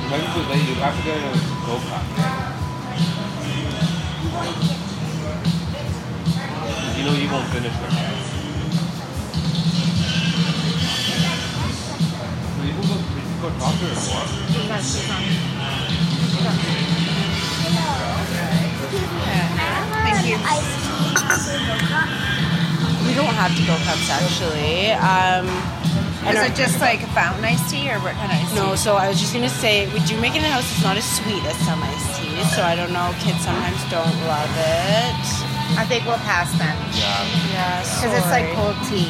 It 0.07 0.23
too 0.31 0.47
late. 0.47 0.63
You 0.63 0.75
have 0.79 0.95
to 0.95 1.03
get 1.03 1.19
a 1.19 1.35
go 1.67 1.83
kart. 1.83 2.07
You 6.97 7.03
know 7.07 7.15
you 7.19 7.27
won't 7.29 7.49
finish 7.51 7.75
it. 7.75 7.91
So 12.55 12.63
you 12.63 12.71
can 12.71 12.87
go, 12.87 12.95
you 12.95 13.23
can 13.27 13.39
go 13.43 13.49
talk 13.59 13.75
to 13.75 13.87
her 13.91 13.99
more. 14.07 14.27
Thank 20.05 20.23
you. 20.25 20.37
Iced 20.39 20.39
tea 20.39 20.39
and 20.39 20.47
also 20.47 20.69
mocha. 20.69 20.79
We 20.79 20.85
don't 20.85 20.88
have 23.39 23.55
to 23.55 23.63
go 23.71 23.75
cups 23.87 24.11
actually. 24.11 24.91
Um, 24.99 25.47
Is 26.29 26.43
it 26.43 26.55
just 26.59 26.81
like 26.83 27.01
a 27.03 27.11
fountain 27.15 27.45
iced 27.47 27.71
tea 27.71 27.87
or 27.89 28.03
what 28.03 28.13
kind 28.19 28.31
of 28.35 28.37
iced 28.43 28.51
tea? 28.53 28.61
no, 28.61 28.75
so 28.75 28.97
I 28.99 29.07
was 29.09 29.19
just 29.23 29.33
gonna 29.33 29.49
say 29.49 29.87
we 29.95 30.01
do 30.05 30.19
make 30.21 30.35
it 30.35 30.43
in 30.43 30.47
the 30.47 30.51
house. 30.53 30.67
It's 30.75 30.83
not 30.83 30.97
as 30.99 31.07
sweet 31.07 31.41
as 31.47 31.57
some 31.63 31.79
iced 31.83 32.19
tea, 32.19 32.35
so 32.53 32.63
I 32.67 32.75
don't 32.75 32.93
know. 32.93 33.15
Kids 33.23 33.41
sometimes 33.47 33.79
don't 33.89 34.11
love 34.27 34.51
it. 34.59 35.23
I 35.79 35.85
think 35.87 36.05
we'll 36.05 36.21
pass 36.27 36.51
then. 36.59 36.75
Yeah. 36.99 37.07
Yeah, 37.55 37.81
Because 37.87 38.13
it's 38.19 38.31
like 38.35 38.51
cold 38.59 38.75
tea. 38.91 39.09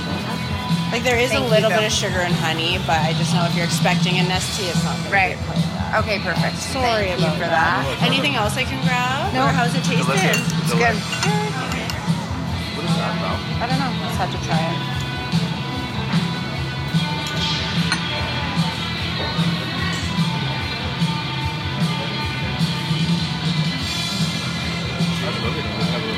like 0.92 1.02
there 1.02 1.16
is 1.18 1.30
Thank 1.32 1.44
a 1.44 1.48
little 1.48 1.70
though. 1.70 1.80
bit 1.80 1.86
of 1.88 1.92
sugar 1.94 2.20
and 2.20 2.34
honey, 2.34 2.76
but 2.86 3.00
I 3.00 3.14
just 3.16 3.32
know 3.34 3.44
if 3.48 3.54
you're 3.56 3.64
expecting 3.66 4.18
a 4.20 4.24
nest 4.28 4.58
tea, 4.60 4.68
it's 4.68 4.84
not 4.84 4.96
gonna 5.00 5.10
Right. 5.10 5.34
be 5.38 5.44
quite 5.48 5.64
that. 5.64 6.04
Okay, 6.04 6.18
perfect. 6.20 6.58
Sorry 6.60 7.08
Thank 7.16 7.20
you 7.20 7.32
about 7.32 7.40
for 7.40 7.48
that. 7.48 7.80
that. 7.82 8.02
Anything 8.04 8.36
else 8.36 8.54
I 8.60 8.64
can 8.68 8.76
grab? 8.84 9.32
No. 9.32 9.48
Or 9.48 9.52
how's 9.56 9.72
it 9.74 9.82
tasting? 9.88 10.04
Delicious. 10.04 10.36
It's 10.68 10.74
good. 10.76 11.47
I 13.60 13.66
don't 13.66 13.78
know. 13.80 13.90
Just 14.06 14.18
had 14.18 14.30
to 14.30 14.38
try 14.46 14.56
it. 14.56 14.98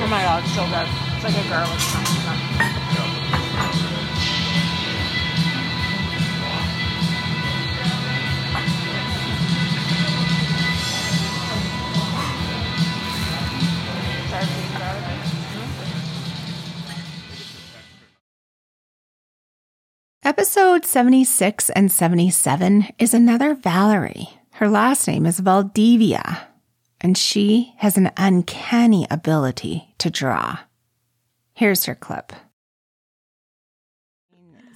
Oh 0.02 0.06
my 0.10 0.22
god, 0.22 0.42
it's 0.44 0.54
so 0.54 0.66
good. 0.66 0.88
It's 1.16 1.24
like 1.24 1.34
a 1.34 1.48
garlic 1.48 2.19
Episode 20.30 20.84
76 20.86 21.70
and 21.70 21.90
77 21.90 22.86
is 23.00 23.12
another 23.12 23.52
Valerie. 23.56 24.28
Her 24.52 24.68
last 24.68 25.08
name 25.08 25.26
is 25.26 25.40
Valdivia, 25.40 26.46
and 27.00 27.18
she 27.18 27.74
has 27.78 27.96
an 27.96 28.12
uncanny 28.16 29.08
ability 29.10 29.92
to 29.98 30.08
draw. 30.08 30.60
Here's 31.52 31.84
her 31.86 31.96
clip. 31.96 32.32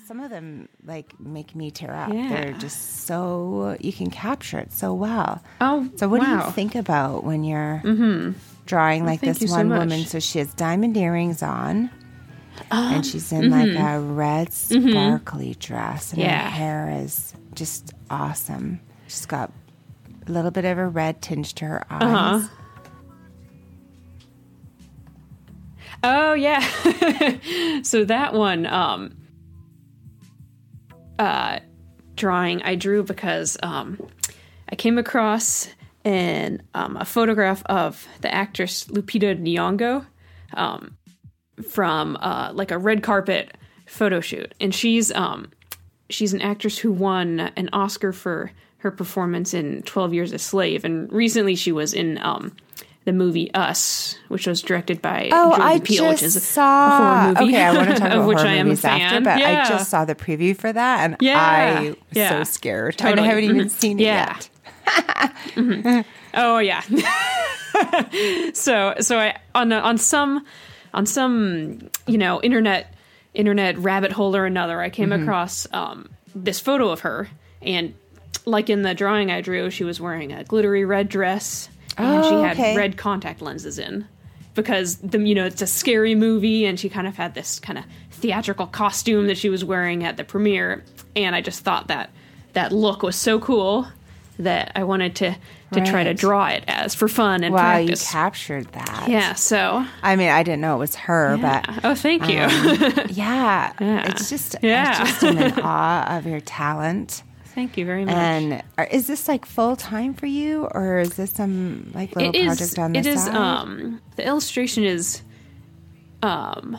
Some 0.09 0.19
of 0.19 0.31
them 0.31 0.69
like 0.85 1.19
make 1.21 1.55
me 1.55 1.71
tear 1.71 1.95
up. 1.95 2.13
Yeah. 2.13 2.29
They're 2.31 2.53
just 2.55 3.07
so 3.07 3.77
you 3.79 3.93
can 3.93 4.11
capture 4.11 4.59
it 4.59 4.73
so 4.73 4.93
well. 4.93 5.41
Oh, 5.61 5.89
So 5.95 6.09
what 6.09 6.21
do 6.21 6.27
you 6.31 6.41
think 6.51 6.75
about 6.75 7.23
when 7.23 7.45
you're 7.45 7.81
Mm-hmm. 7.85 8.33
drawing 8.67 9.07
like 9.07 9.21
thank 9.21 9.35
this 9.35 9.43
you 9.43 9.47
so 9.49 9.55
one 9.59 9.69
woman? 9.69 10.05
So 10.05 10.19
she 10.19 10.41
has 10.41 10.53
diamond 10.55 10.97
earrings 10.97 11.45
on. 11.45 11.91
And 12.71 13.05
she's 13.07 13.31
in 13.33 13.51
like 13.51 13.69
a 13.69 14.01
red 14.01 14.53
sparkly 14.53 15.55
dress, 15.55 16.13
and 16.13 16.21
Mm-hmm. 16.23 16.29
Yeah. 16.31 16.45
her 16.45 16.51
hair 16.51 17.01
is 17.03 17.35
just 17.55 17.93
awesome. 18.11 18.81
She's 19.07 19.27
got 19.27 19.53
a 20.27 20.31
little 20.33 20.51
bit 20.51 20.65
of 20.65 20.79
a 20.79 20.89
red 20.89 21.23
tinge 21.23 21.55
to 21.55 21.65
her 21.67 21.85
eyes. 21.91 22.03
Uh-huh. 22.45 22.49
Oh 26.03 26.35
yeah. 26.35 26.61
so 27.83 28.05
that 28.05 28.35
one 28.35 28.67
um 28.67 29.17
uh 31.19 31.61
drawing 32.17 32.63
I 32.63 32.75
drew 32.75 33.03
because 33.03 33.57
um 33.63 33.99
I 34.69 34.75
came 34.77 34.99
across 34.99 35.69
an 36.05 36.63
um, 36.75 36.97
a 36.99 37.05
photograph 37.05 37.63
of 37.67 38.07
the 38.21 38.33
actress 38.35 38.85
Lupita 38.87 39.39
Nyong'o 39.41 40.05
um 40.55 40.97
from 41.63 42.17
uh 42.21 42.51
like 42.53 42.71
a 42.71 42.79
red 42.79 43.03
carpet 43.03 43.57
photo 43.87 44.21
shoot 44.21 44.53
and 44.61 44.75
she's 44.75 45.13
um 45.13 45.51
she's 46.11 46.33
an 46.33 46.41
actress 46.43 46.79
who 46.79 46.91
won 46.93 47.39
an 47.57 47.69
Oscar 47.73 48.13
for 48.13 48.51
her 48.79 48.91
performance 48.91 49.55
in 49.55 49.83
12 49.83 50.15
Years 50.15 50.33
a 50.33 50.39
Slave 50.39 50.85
and 50.85 51.11
recently 51.13 51.55
she 51.55 51.71
was 51.73 51.95
in 51.95 52.19
um 52.19 52.53
the 53.05 53.13
movie 53.13 53.53
Us, 53.53 54.17
which 54.29 54.47
was 54.47 54.63
directed 54.63 55.03
by 55.03 55.29
Oh, 55.31 55.51
Jordan 55.51 55.63
I 55.67 55.79
Peele, 55.81 56.05
just 56.05 56.11
which 56.15 56.23
is 56.23 56.37
a 56.37 56.41
saw. 56.41 56.97
horror 56.97 57.29
movie. 57.35 57.45
Okay, 57.55 57.63
I 57.63 57.77
want 57.77 57.89
to 57.91 57.95
talk 58.01 58.13
about 58.13 58.27
which 58.27 58.39
horror 58.39 58.49
I 58.49 58.53
am 58.55 58.61
a 58.61 58.65
movies 58.71 58.81
fan. 58.81 59.01
after, 59.03 59.21
but 59.21 59.39
yeah. 59.41 59.63
I 59.65 59.69
just 59.69 59.91
saw 59.91 60.07
the 60.07 60.15
preview 60.15 60.57
for 60.57 60.73
that, 60.73 61.01
and 61.05 61.17
Yeah, 61.21 61.39
I 61.39 61.81
was 61.91 61.97
yeah. 62.13 62.31
so 62.31 62.45
scared. 62.45 62.97
Totally. 62.97 63.21
I 63.23 63.27
haven't 63.31 63.45
even 63.45 63.57
Mhm. 63.67 63.71
seen 63.71 64.01
it 64.01 64.05
Yeah. 64.05 64.39
yet. 65.57 66.07
Oh 66.33 66.59
yeah. 66.61 66.81
so 68.55 68.95
so 69.01 69.19
I 69.19 69.39
on 69.55 69.73
on 69.73 69.99
some 69.99 70.45
on 70.95 71.05
some 71.07 71.91
you 72.07 72.17
know 72.19 72.41
internet 72.43 72.95
internet 73.35 73.77
rabbit 73.79 74.13
hole 74.13 74.35
or 74.35 74.47
another, 74.47 74.81
I 74.81 74.89
came 74.91 75.13
across 75.13 75.67
um, 75.73 76.09
this 76.35 76.61
photo 76.61 76.89
of 76.91 77.01
her, 77.01 77.29
and 77.61 77.95
like 78.47 78.71
in 78.71 78.83
the 78.83 78.95
drawing 78.95 79.31
I 79.31 79.41
drew, 79.41 79.71
she 79.71 79.85
was 79.85 80.01
wearing 80.01 80.33
a 80.33 80.45
glittery 80.45 80.85
red 80.85 81.09
dress, 81.09 81.69
and 81.99 82.25
she 82.25 82.31
Oh, 82.31 82.43
had 82.43 82.53
okay. 82.57 82.77
red 82.77 82.97
contact 82.97 83.43
lenses 83.43 83.79
in. 83.79 84.07
Because 84.55 84.97
the 84.99 85.19
you 85.19 85.35
know 85.35 85.47
it's 85.47 85.63
a 85.63 85.67
scary 85.67 86.15
movie, 86.15 86.65
and 86.65 86.79
she 86.79 86.89
kind 86.89 87.09
of 87.09 87.17
had 87.17 87.35
this 87.35 87.59
kind 87.59 87.77
of 87.79 87.85
theatrical 88.13 88.69
costume 88.69 89.27
that 89.27 89.37
she 89.37 89.49
was 89.49 89.65
wearing 89.65 90.05
at 90.05 90.17
the 90.17 90.23
premiere, 90.23 90.85
and 91.17 91.35
I 91.35 91.41
just 91.41 91.65
thought 91.65 91.89
that 91.89 92.11
that 92.53 92.71
look 92.71 93.03
was 93.03 93.17
so 93.17 93.41
cool 93.41 93.89
that 94.39 94.73
I 94.75 94.85
wanted 94.85 95.15
to 95.17 95.37
to 95.73 95.85
try 95.85 96.05
to 96.05 96.15
draw 96.15 96.47
it 96.49 96.63
as 96.69 96.95
for 96.95 97.09
fun 97.09 97.43
and 97.43 97.53
Wow, 97.53 97.61
practice. 97.61 98.01
you 98.05 98.13
captured 98.13 98.67
that. 98.73 99.07
yeah, 99.09 99.35
so 99.35 99.85
I 100.05 100.15
mean, 100.15 100.29
I 100.31 100.43
didn't 100.45 100.61
know 100.61 100.77
it 100.77 100.79
was 100.79 100.95
her, 100.95 101.37
but 101.41 101.65
oh, 101.83 101.95
thank 101.97 102.29
you. 102.29 102.35
yeah, 103.15 103.73
Yeah. 103.81 104.09
it's 104.09 104.29
just, 104.31 104.55
Yeah. 104.63 104.95
I 105.01 105.05
just 105.05 105.25
am 105.25 105.39
in 105.39 105.53
awe 105.63 106.17
of 106.19 106.27
your 106.27 106.41
talent. 106.41 107.25
thank 107.57 107.77
you 107.77 107.85
very 107.87 108.05
much. 108.05 108.15
And 108.15 108.63
are, 108.79 108.85
is 108.87 109.09
this 109.09 109.27
like 109.27 109.47
full 109.47 109.75
time 109.75 110.15
for 110.15 110.27
you, 110.27 110.67
or 110.73 111.01
is 111.01 111.15
this 111.15 111.33
some 111.33 111.91
like 111.93 112.15
little 112.15 112.31
it 112.31 112.37
is 112.39 112.47
project 112.47 112.79
on 112.79 112.93
the 112.93 112.99
it 113.01 113.07
is 113.07 113.25
side? 113.25 113.35
um 113.35 114.01
the 114.17 114.25
illustration 114.27 114.85
is 114.85 115.23
um 116.23 116.79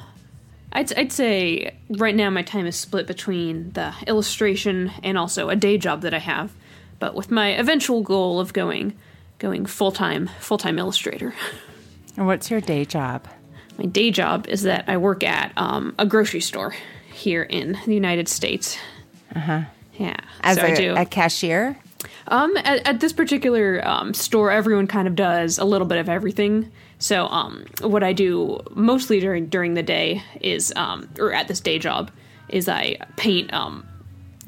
I'd, 0.71 0.97
I'd 0.97 1.11
say 1.11 1.73
right 1.89 2.15
now 2.15 2.29
my 2.29 2.41
time 2.41 2.65
is 2.65 2.75
split 2.75 3.07
between 3.07 3.71
the 3.71 3.93
illustration 4.07 4.91
and 5.03 5.17
also 5.17 5.49
a 5.49 5.55
day 5.55 5.77
job 5.77 6.01
that 6.01 6.13
I 6.13 6.17
have, 6.19 6.51
but 6.99 7.15
with 7.15 7.31
my 7.31 7.49
eventual 7.49 8.01
goal 8.01 8.39
of 8.39 8.53
going 8.53 8.93
going 9.39 9.65
full 9.65 9.91
time 9.91 10.29
full 10.39 10.57
time 10.57 10.79
illustrator. 10.79 11.33
and 12.17 12.27
what's 12.27 12.49
your 12.49 12.61
day 12.61 12.85
job? 12.85 13.27
My 13.77 13.85
day 13.85 14.11
job 14.11 14.47
is 14.47 14.63
that 14.63 14.85
I 14.87 14.97
work 14.97 15.23
at 15.23 15.51
um, 15.57 15.95
a 15.99 16.05
grocery 16.05 16.41
store 16.41 16.73
here 17.11 17.43
in 17.43 17.77
the 17.85 17.93
United 17.93 18.27
States. 18.27 18.77
Uh 19.35 19.39
huh. 19.39 19.61
Yeah. 19.97 20.17
As 20.41 20.57
so 20.57 20.63
a, 20.63 20.71
I 20.71 20.75
do. 20.75 20.95
a 20.95 21.05
cashier? 21.05 21.77
Um, 22.27 22.55
at, 22.57 22.87
at 22.87 22.99
this 22.99 23.13
particular 23.13 23.85
um, 23.87 24.13
store, 24.13 24.51
everyone 24.51 24.87
kind 24.87 25.07
of 25.07 25.15
does 25.15 25.57
a 25.57 25.65
little 25.65 25.87
bit 25.87 25.97
of 25.99 26.09
everything. 26.09 26.71
So, 26.97 27.27
um, 27.27 27.65
what 27.81 28.03
I 28.03 28.13
do 28.13 28.61
mostly 28.71 29.19
during 29.19 29.47
during 29.47 29.73
the 29.73 29.83
day 29.83 30.23
is, 30.41 30.73
um, 30.75 31.09
or 31.19 31.33
at 31.33 31.47
this 31.47 31.59
day 31.59 31.77
job, 31.77 32.11
is 32.49 32.69
I 32.69 32.97
paint 33.17 33.53
um, 33.53 33.85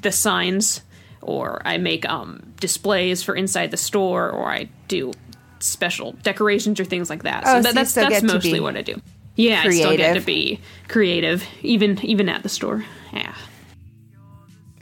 the 0.01 0.11
signs, 0.11 0.81
or 1.27 1.61
I 1.65 1.77
make 1.77 2.07
um, 2.09 2.53
displays 2.59 3.21
for 3.21 3.35
inside 3.35 3.71
the 3.71 3.77
store, 3.77 4.31
or 4.31 4.51
I 4.51 4.69
do 4.87 5.11
special 5.59 6.13
decorations 6.23 6.79
or 6.79 6.85
things 6.85 7.09
like 7.09 7.23
that. 7.23 7.43
Oh, 7.45 7.57
so 7.57 7.61
that, 7.61 7.69
you 7.69 7.73
that's 7.73 7.91
still 7.91 8.03
that's 8.03 8.21
get 8.21 8.27
to 8.27 8.33
mostly 8.33 8.53
be 8.53 8.59
what 8.59 8.77
I 8.77 8.81
do. 8.81 9.01
Yeah, 9.35 9.61
I 9.63 9.69
still 9.69 9.95
get 9.95 10.15
to 10.15 10.21
be 10.21 10.59
creative, 10.87 11.43
even 11.61 12.03
even 12.03 12.29
at 12.29 12.43
the 12.43 12.49
store. 12.49 12.85
Yeah. 13.13 13.35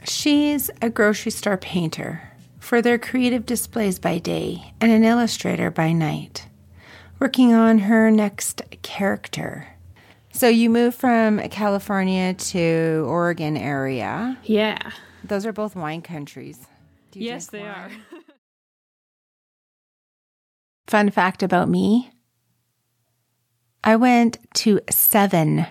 She's 0.04 0.70
a 0.80 0.88
grocery 0.88 1.32
store 1.32 1.56
painter 1.56 2.32
for 2.58 2.80
their 2.80 2.98
creative 2.98 3.44
displays 3.44 3.98
by 3.98 4.18
day 4.18 4.72
and 4.80 4.90
an 4.90 5.04
illustrator 5.04 5.70
by 5.70 5.92
night, 5.92 6.46
working 7.18 7.52
on 7.52 7.80
her 7.80 8.10
next 8.10 8.62
character. 8.82 9.68
So 10.32 10.48
you 10.48 10.68
moved 10.70 10.98
from 10.98 11.40
California 11.48 12.34
to 12.34 13.04
Oregon 13.08 13.56
area. 13.56 14.38
Yeah. 14.44 14.92
Those 15.28 15.46
are 15.46 15.52
both 15.52 15.74
wine 15.76 16.02
countries. 16.02 16.66
Do 17.10 17.18
you 17.20 17.26
Yes, 17.26 17.46
they 17.48 17.60
wine? 17.60 17.68
are. 17.70 17.90
Fun 20.86 21.10
fact 21.10 21.42
about 21.42 21.68
me 21.68 22.10
I 23.82 23.94
went 23.96 24.38
to 24.54 24.80
seven 24.90 25.66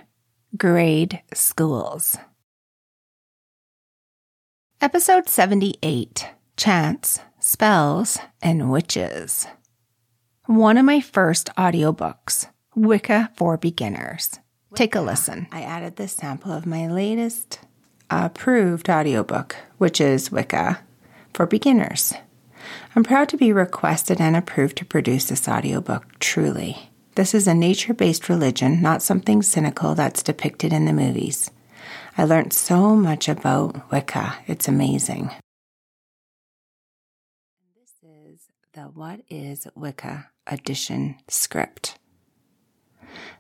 grade 0.58 1.22
schools. 1.34 2.18
Episode 4.82 5.28
78 5.28 6.28
Chants, 6.58 7.20
Spells, 7.40 8.18
and 8.42 8.72
Witches. 8.72 9.48
One 10.46 10.78
of 10.78 10.86
my 10.86 11.02
first 11.02 11.50
audiobooks, 11.58 12.48
Wicca 12.76 13.32
for 13.36 13.58
Beginners. 13.58 14.40
Take 14.76 14.96
a 14.96 15.02
listen. 15.02 15.48
I 15.52 15.62
added 15.64 15.96
this 15.98 16.14
sample 16.14 16.52
of 16.54 16.66
my 16.66 16.88
latest 16.88 17.60
approved 18.10 18.90
audiobook, 18.90 19.56
which 19.78 20.00
is 20.00 20.32
Wicca 20.32 20.80
for 21.34 21.46
Beginners. 21.46 22.14
I'm 22.96 23.04
proud 23.04 23.30
to 23.30 23.38
be 23.38 23.52
requested 23.52 24.22
and 24.22 24.36
approved 24.36 24.78
to 24.78 24.86
produce 24.86 25.26
this 25.26 25.48
audiobook, 25.48 26.20
truly. 26.20 26.90
This 27.16 27.34
is 27.34 27.48
a 27.48 27.54
nature 27.54 27.94
based 27.94 28.30
religion, 28.30 28.82
not 28.82 29.02
something 29.02 29.42
cynical 29.42 29.96
that's 29.96 30.24
depicted 30.24 30.74
in 30.74 30.86
the 30.86 30.94
movies. 30.94 31.52
I 32.18 32.24
learned 32.24 32.54
so 32.54 32.96
much 32.96 33.28
about 33.28 33.92
Wicca. 33.92 34.38
It's 34.48 34.68
amazing. 34.68 35.32
This 37.76 37.92
is 38.02 38.40
the 38.74 38.84
What 38.84 39.22
is 39.30 39.68
Wicca 39.76 40.30
edition 40.48 41.16
script. 41.28 41.98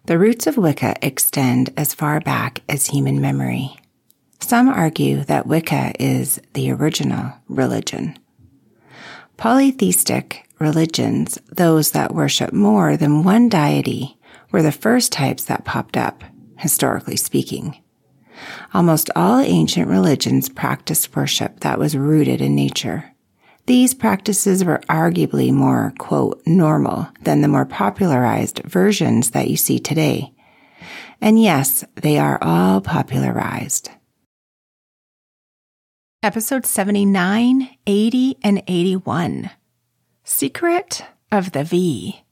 The 0.06 0.20
roots 0.20 0.48
of 0.48 0.58
Wicca 0.58 0.96
extend 1.02 1.74
as 1.78 1.94
far 1.94 2.20
back 2.20 2.62
as 2.70 2.88
human 2.88 3.20
memory. 3.22 3.78
Some 4.46 4.70
argue 4.70 5.24
that 5.24 5.48
Wicca 5.48 5.94
is 6.00 6.40
the 6.54 6.70
original 6.70 7.34
religion. 7.48 8.16
Polytheistic 9.38 10.48
religions, 10.60 11.40
those 11.52 11.90
that 11.92 12.14
worship 12.14 12.54
more 12.54 12.96
than 12.96 13.24
one 13.24 13.50
deity, 13.50 14.20
were 14.52 14.62
the 14.62 14.72
first 14.72 15.12
types 15.12 15.46
that 15.46 15.66
popped 15.66 15.98
up, 15.98 16.24
historically 16.60 17.16
speaking. 17.16 17.82
Almost 18.72 19.10
all 19.16 19.40
ancient 19.40 19.88
religions 19.88 20.48
practiced 20.48 21.16
worship 21.16 21.62
that 21.62 21.80
was 21.80 21.98
rooted 21.98 22.40
in 22.40 22.54
nature. 22.54 23.16
These 23.66 23.96
practices 23.96 24.64
were 24.64 24.84
arguably 24.88 25.52
more, 25.52 25.92
quote, 25.98 26.40
normal 26.46 27.08
than 27.20 27.42
the 27.42 27.48
more 27.48 27.66
popularized 27.66 28.60
versions 28.60 29.32
that 29.32 29.50
you 29.50 29.58
see 29.58 29.80
today. 29.80 30.36
And 31.20 31.42
yes, 31.42 31.84
they 31.96 32.20
are 32.20 32.38
all 32.44 32.80
popularized. 32.80 33.90
Episode 36.26 36.66
79, 36.66 37.70
80, 37.86 38.38
and 38.42 38.64
81. 38.66 39.52
Secret 40.24 41.06
of 41.32 41.52
the 41.52 41.64
V. 41.64 42.24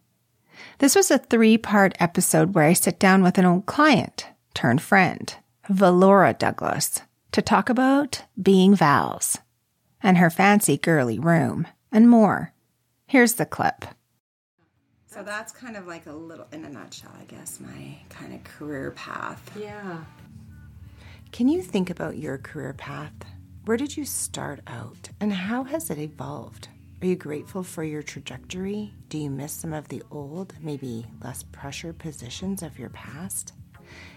This 0.80 0.96
was 0.96 1.12
a 1.12 1.20
three 1.20 1.60
part 1.60 1.94
episode 2.00 2.56
where 2.56 2.66
I 2.66 2.74
sit 2.74 2.98
down 2.98 3.22
with 3.22 3.38
an 3.38 3.46
old 3.46 3.68
client 3.68 4.30
turned 4.56 4.82
friend, 4.82 5.36
Valora 5.70 6.36
Douglas, 6.36 7.02
to 7.34 7.44
talk 7.44 7.70
about 7.70 8.24
being 8.42 8.74
Vals 8.74 9.38
and 10.02 10.18
her 10.18 10.32
fancy 10.32 10.76
girly 10.76 11.20
room 11.20 11.68
and 11.92 12.10
more. 12.10 12.52
Here's 13.06 13.36
the 13.36 13.46
clip. 13.46 13.86
So 15.06 15.22
that's 15.22 15.52
kind 15.54 15.78
of 15.78 15.86
like 15.86 16.08
a 16.08 16.14
little, 16.14 16.48
in 16.52 16.66
a 16.66 16.70
nutshell, 16.70 17.14
I 17.22 17.26
guess, 17.26 17.60
my 17.60 18.00
kind 18.10 18.34
of 18.34 18.44
career 18.44 18.90
path. 18.90 19.56
Yeah. 19.56 20.06
Can 21.32 21.48
you 21.48 21.62
think 21.62 21.92
about 21.92 22.18
your 22.18 22.40
career 22.40 22.74
path? 22.74 23.14
Where 23.66 23.78
did 23.78 23.96
you 23.96 24.04
start 24.04 24.60
out 24.68 25.08
and 25.22 25.32
how 25.32 25.64
has 25.64 25.90
it 25.90 25.98
evolved? 25.98 26.68
Are 27.02 27.06
you 27.06 27.16
grateful 27.16 27.64
for 27.64 27.82
your 27.82 28.04
trajectory? 28.04 28.94
Do 29.08 29.18
you 29.18 29.30
miss 29.30 29.54
some 29.54 29.72
of 29.72 29.88
the 29.88 30.04
old, 30.12 30.54
maybe 30.60 31.06
less 31.24 31.44
pressure 31.44 31.94
positions 31.94 32.62
of 32.62 32.78
your 32.78 32.90
past? 32.90 33.54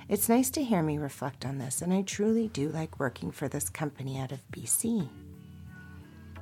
It's 0.08 0.28
nice 0.28 0.50
to 0.50 0.64
hear 0.64 0.82
me 0.82 0.98
reflect 0.98 1.46
on 1.46 1.58
this, 1.58 1.80
and 1.80 1.92
I 1.92 2.02
truly 2.02 2.48
do 2.48 2.70
like 2.70 2.98
working 2.98 3.30
for 3.30 3.46
this 3.46 3.68
company 3.68 4.18
out 4.18 4.32
of 4.32 4.40
BC. 4.50 5.08
I 6.36 6.40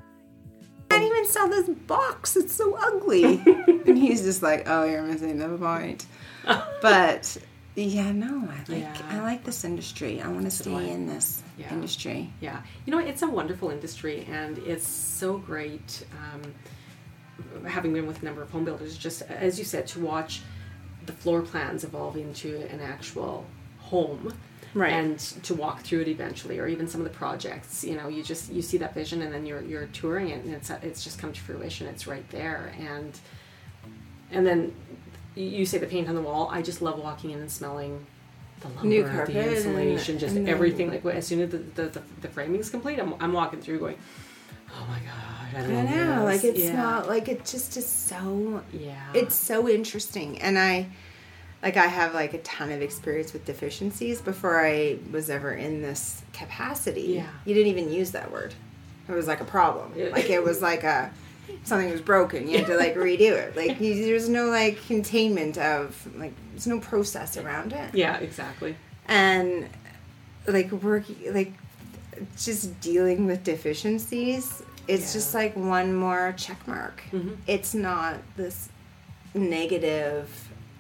can't 0.89 1.05
even 1.05 1.27
sell 1.27 1.49
this 1.51 1.69
box. 1.69 2.37
It's 2.37 2.55
so 2.55 2.75
ugly. 2.75 3.43
and 3.87 3.99
he's 3.99 4.23
just 4.23 4.43
like, 4.43 4.67
"Oh, 4.67 4.85
you're 4.85 5.03
missing 5.03 5.37
the 5.37 5.49
point." 5.59 6.07
But 6.81 7.37
yeah, 7.77 8.13
no, 8.13 8.49
I 8.49 8.59
like 8.71 8.83
Yeah. 8.83 8.97
I 9.11 9.21
like 9.21 9.45
this 9.45 9.65
industry. 9.65 10.21
I 10.21 10.29
want 10.29 10.45
to 10.45 10.51
stay 10.51 10.91
in 10.91 11.07
this 11.07 11.43
Yeah. 11.59 11.73
industry. 11.73 12.33
Yeah, 12.41 12.63
you 12.87 12.93
know, 12.93 12.99
it's 12.99 13.23
a 13.23 13.29
wonderful 13.29 13.71
industry, 13.71 14.27
and 14.31 14.59
it's 14.59 14.87
so 14.89 15.39
great. 15.39 16.05
Um, 16.13 17.67
having 17.67 17.93
been 17.93 18.07
with 18.07 18.23
a 18.23 18.25
number 18.25 18.43
of 18.43 18.51
home 18.51 18.65
builders, 18.65 18.97
just 18.97 19.23
as 19.23 19.59
you 19.59 19.65
said, 19.65 19.87
to 19.89 20.01
watch 20.01 20.43
the 21.07 21.13
floor 21.13 21.43
plans 21.43 21.85
evolve 21.85 22.17
into 22.17 22.63
an 22.71 22.81
actual 22.81 23.45
home, 23.79 24.33
Right. 24.73 24.93
And 24.93 25.21
to 25.45 25.55
walk 25.55 25.83
through 25.83 26.01
it 26.01 26.09
eventually, 26.09 26.59
or 26.59 26.67
even 26.67 26.89
some 26.89 27.01
of 27.01 27.05
the 27.05 27.17
projects. 27.17 27.85
You 27.85 27.95
know, 27.97 28.09
you 28.09 28.25
just 28.25 28.53
you 28.53 28.61
see 28.61 28.77
that 28.79 28.93
vision, 28.93 29.23
and 29.23 29.33
then 29.33 29.47
you're 29.47 29.63
you're 29.63 29.87
touring 29.87 30.31
it, 30.31 30.45
and 30.45 30.53
it's 30.53 30.69
it's 30.69 31.05
just 31.05 31.17
come 31.17 31.33
to 31.33 31.41
fruition. 31.41 31.87
It's 31.87 32.09
right 32.09 32.29
there, 32.31 32.75
and 32.81 33.17
and 34.33 34.45
then 34.45 34.75
you- 35.35 35.67
say 35.67 35.79
the 35.79 35.87
paint 35.87 36.09
on 36.09 36.15
the 36.15 36.21
wall. 36.21 36.49
I 36.53 36.63
just 36.63 36.83
love 36.83 36.99
walking 36.99 37.31
in 37.31 37.41
and 37.41 37.51
smelling. 37.51 38.07
The 38.61 38.69
lumber, 38.69 38.85
New 38.87 39.05
carpet 39.05 39.35
the 39.35 39.57
insulation, 39.57 40.19
just 40.19 40.37
and 40.37 40.49
everything. 40.49 40.89
Like 40.89 41.05
as 41.07 41.27
soon 41.27 41.41
as 41.41 41.51
the, 41.51 41.59
the, 41.59 41.83
the, 41.89 42.03
the 42.23 42.29
framing's 42.29 42.71
complete, 42.71 42.99
I'm, 42.99 43.15
I'm 43.21 43.33
walking 43.33 43.61
through 43.61 43.81
going, 43.81 43.99
oh 44.71 44.87
my 44.89 44.99
god, 45.01 45.71
I, 45.71 45.81
I 45.81 45.83
know, 45.83 46.27
this." 46.27 46.43
like 46.43 46.45
it's 46.45 46.65
yeah. 46.65 46.77
not 46.77 47.09
like 47.09 47.29
it 47.29 47.45
just 47.45 47.77
is 47.77 47.87
so 47.87 48.63
Yeah. 48.73 48.97
it's 49.15 49.35
so 49.37 49.69
interesting 49.69 50.41
and 50.41 50.59
i 50.59 50.87
like 51.63 51.77
i 51.77 51.87
have 51.87 52.13
like 52.15 52.35
a 52.35 52.39
ton 52.39 52.73
of 52.73 52.83
experience 52.83 53.33
with 53.33 53.45
deficiencies 53.45 54.21
before 54.21 54.65
i 54.65 54.99
was 55.13 55.31
ever 55.31 55.53
in 55.53 55.81
this 55.81 56.23
capacity 56.33 57.03
Yeah. 57.03 57.27
you 57.45 57.55
didn't 57.55 57.69
even 57.71 57.93
use 57.93 58.11
that 58.13 58.33
word 58.33 58.53
it 59.09 59.13
was 59.13 59.29
like 59.29 59.41
a 59.41 59.45
problem 59.45 59.93
like 60.13 60.29
it 60.31 60.43
was 60.43 60.61
like 60.61 60.83
a 60.83 61.13
something 61.65 61.91
was 61.91 62.01
broken 62.01 62.49
you 62.49 62.59
had 62.59 62.67
to 62.67 62.77
like 62.77 62.95
redo 62.95 63.33
it 63.33 63.57
like 63.57 63.81
you, 63.81 64.05
there's 64.07 64.29
no 64.29 64.47
like 64.47 64.85
containment 64.87 65.57
of 65.59 66.07
like 66.17 66.33
there's 66.53 66.67
no 66.67 66.79
process 66.81 67.37
around 67.37 67.73
it 67.73 67.95
Yeah, 67.95 68.19
exactly. 68.19 68.77
and 69.07 69.69
like 70.47 70.71
working 70.73 71.33
like 71.35 71.53
just 72.39 72.81
dealing 72.81 73.27
with 73.27 73.43
deficiencies 73.45 74.63
it's 74.87 75.07
Yeah. 75.07 75.13
just 75.19 75.35
like 75.35 75.57
one 75.57 75.95
more 75.95 76.35
check 76.37 76.67
mark 76.69 77.03
Mhm. 77.13 77.37
it's 77.47 77.75
not 77.75 78.17
this 78.37 78.69
negative 79.35 80.29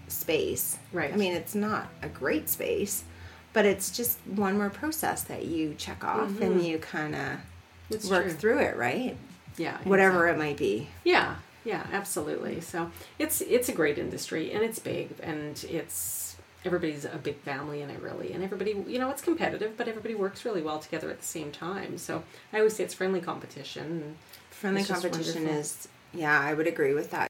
space 0.08 0.78
Right. 0.92 1.12
i 1.12 1.16
mean 1.16 1.32
it's 1.32 1.54
not 1.54 1.88
a 2.02 2.08
great 2.08 2.48
space 2.48 3.04
but 3.52 3.64
it's 3.64 3.90
just 3.96 4.18
one 4.26 4.56
more 4.58 4.70
process 4.70 5.22
that 5.24 5.44
you 5.46 5.74
check 5.78 6.02
off 6.04 6.40
and 6.40 6.62
you 6.64 6.78
kind 6.78 7.14
of 7.14 8.10
work 8.10 8.24
true. 8.24 8.32
through 8.32 8.58
it 8.58 8.76
right 8.76 9.16
Yeah. 9.56 9.78
whatever 9.84 10.26
exactly. 10.26 10.46
it 10.46 10.48
might 10.48 10.56
be 10.56 10.88
Yeah, 11.04 11.36
yeah, 11.64 11.86
absolutely. 11.92 12.60
So 12.60 12.90
it's 13.18 13.40
it's 13.40 13.68
a 13.68 13.72
great 13.72 13.98
industry 13.98 14.52
and 14.52 14.62
it's 14.62 14.78
big 14.78 15.10
and 15.22 15.64
it's 15.68 16.36
everybody's 16.64 17.04
a 17.04 17.18
big 17.22 17.36
family 17.40 17.82
and 17.82 17.90
it 17.90 18.00
really 18.00 18.32
and 18.32 18.42
everybody 18.42 18.70
you 18.86 18.98
know 18.98 19.10
it's 19.10 19.20
competitive 19.20 19.76
but 19.76 19.86
everybody 19.86 20.14
works 20.14 20.46
really 20.46 20.62
well 20.62 20.78
together 20.78 21.10
at 21.10 21.18
the 21.18 21.26
same 21.26 21.52
time. 21.52 21.98
So 21.98 22.24
I 22.52 22.58
always 22.58 22.76
say 22.76 22.84
it's 22.84 22.94
friendly 22.94 23.20
competition. 23.20 24.16
Friendly 24.50 24.80
It's 24.80 24.90
competition 24.90 25.46
is 25.46 25.88
yeah 26.14 26.40
i 26.40 26.54
would 26.54 26.66
agree 26.66 26.94
with 26.94 27.10
that 27.10 27.28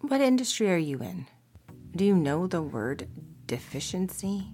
what 0.00 0.20
industry 0.20 0.70
are 0.70 0.76
you 0.76 0.98
in 0.98 1.26
do 1.94 2.04
you 2.04 2.14
know 2.14 2.46
the 2.46 2.62
word 2.62 3.08
deficiency 3.46 4.48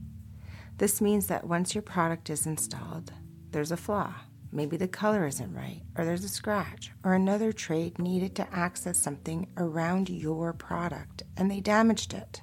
this 0.77 1.00
means 1.00 1.27
that 1.29 1.46
once 1.46 1.74
your 1.74 1.83
product 1.83 2.29
is 2.29 2.46
installed 2.46 3.12
there's 3.50 3.72
a 3.72 3.77
flaw 3.77 4.14
maybe 4.54 4.76
the 4.76 4.88
color 4.88 5.26
isn't 5.26 5.52
right 5.52 5.82
or 5.98 6.04
there's 6.04 6.24
a 6.24 6.28
scratch 6.28 6.92
or 7.04 7.14
another 7.14 7.52
trade 7.52 7.98
needed 7.98 8.34
to 8.34 8.54
access 8.54 8.98
something 8.98 9.46
around 9.56 10.08
your 10.08 10.52
product 10.52 11.22
and 11.36 11.50
they 11.50 11.60
damaged 11.60 12.14
it 12.14 12.40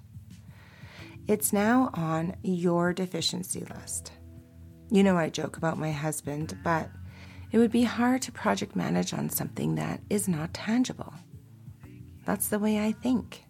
it's 1.28 1.54
now 1.54 1.90
on 1.94 2.36
your 2.44 2.94
deficiency 2.94 3.62
list 3.62 4.12
you 4.94 5.04
know, 5.04 5.18
I 5.18 5.30
joke 5.30 5.56
about 5.56 5.80
my 5.80 5.92
husband, 5.92 6.58
but 6.66 6.90
it 7.54 7.58
would 7.58 7.72
be 7.72 7.84
hard 7.84 8.22
to 8.24 8.32
project 8.34 8.76
manage 8.76 9.14
on 9.14 9.30
something 9.30 9.76
that 9.76 10.02
is 10.10 10.28
not 10.28 10.54
tangible. 10.54 11.14
That's 12.26 12.50
the 12.50 12.60
way 12.60 12.86
I 12.86 12.92
think. 12.92 13.46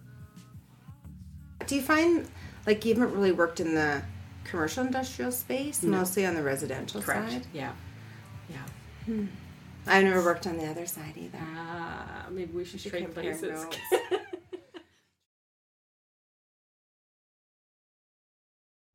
Do 1.65 1.75
you 1.75 1.81
find 1.81 2.27
like 2.67 2.85
you 2.85 2.93
haven't 2.93 3.13
really 3.15 3.31
worked 3.31 3.59
in 3.59 3.73
the 3.73 4.03
commercial 4.43 4.85
industrial 4.85 5.31
space, 5.31 5.81
mostly 5.81 6.27
on 6.27 6.35
the 6.35 6.43
residential 6.43 7.01
correct. 7.01 7.31
side? 7.31 7.47
Yeah. 7.53 7.71
Yeah. 9.07 9.23
I've 9.87 10.03
never 10.03 10.23
worked 10.23 10.45
on 10.47 10.57
the 10.57 10.67
other 10.67 10.85
side 10.85 11.13
either. 11.17 11.39
Uh, 11.39 12.29
maybe 12.29 12.53
we 12.53 12.63
should, 12.65 12.79
should 12.79 12.91
trade 12.91 13.13
places. 13.13 13.65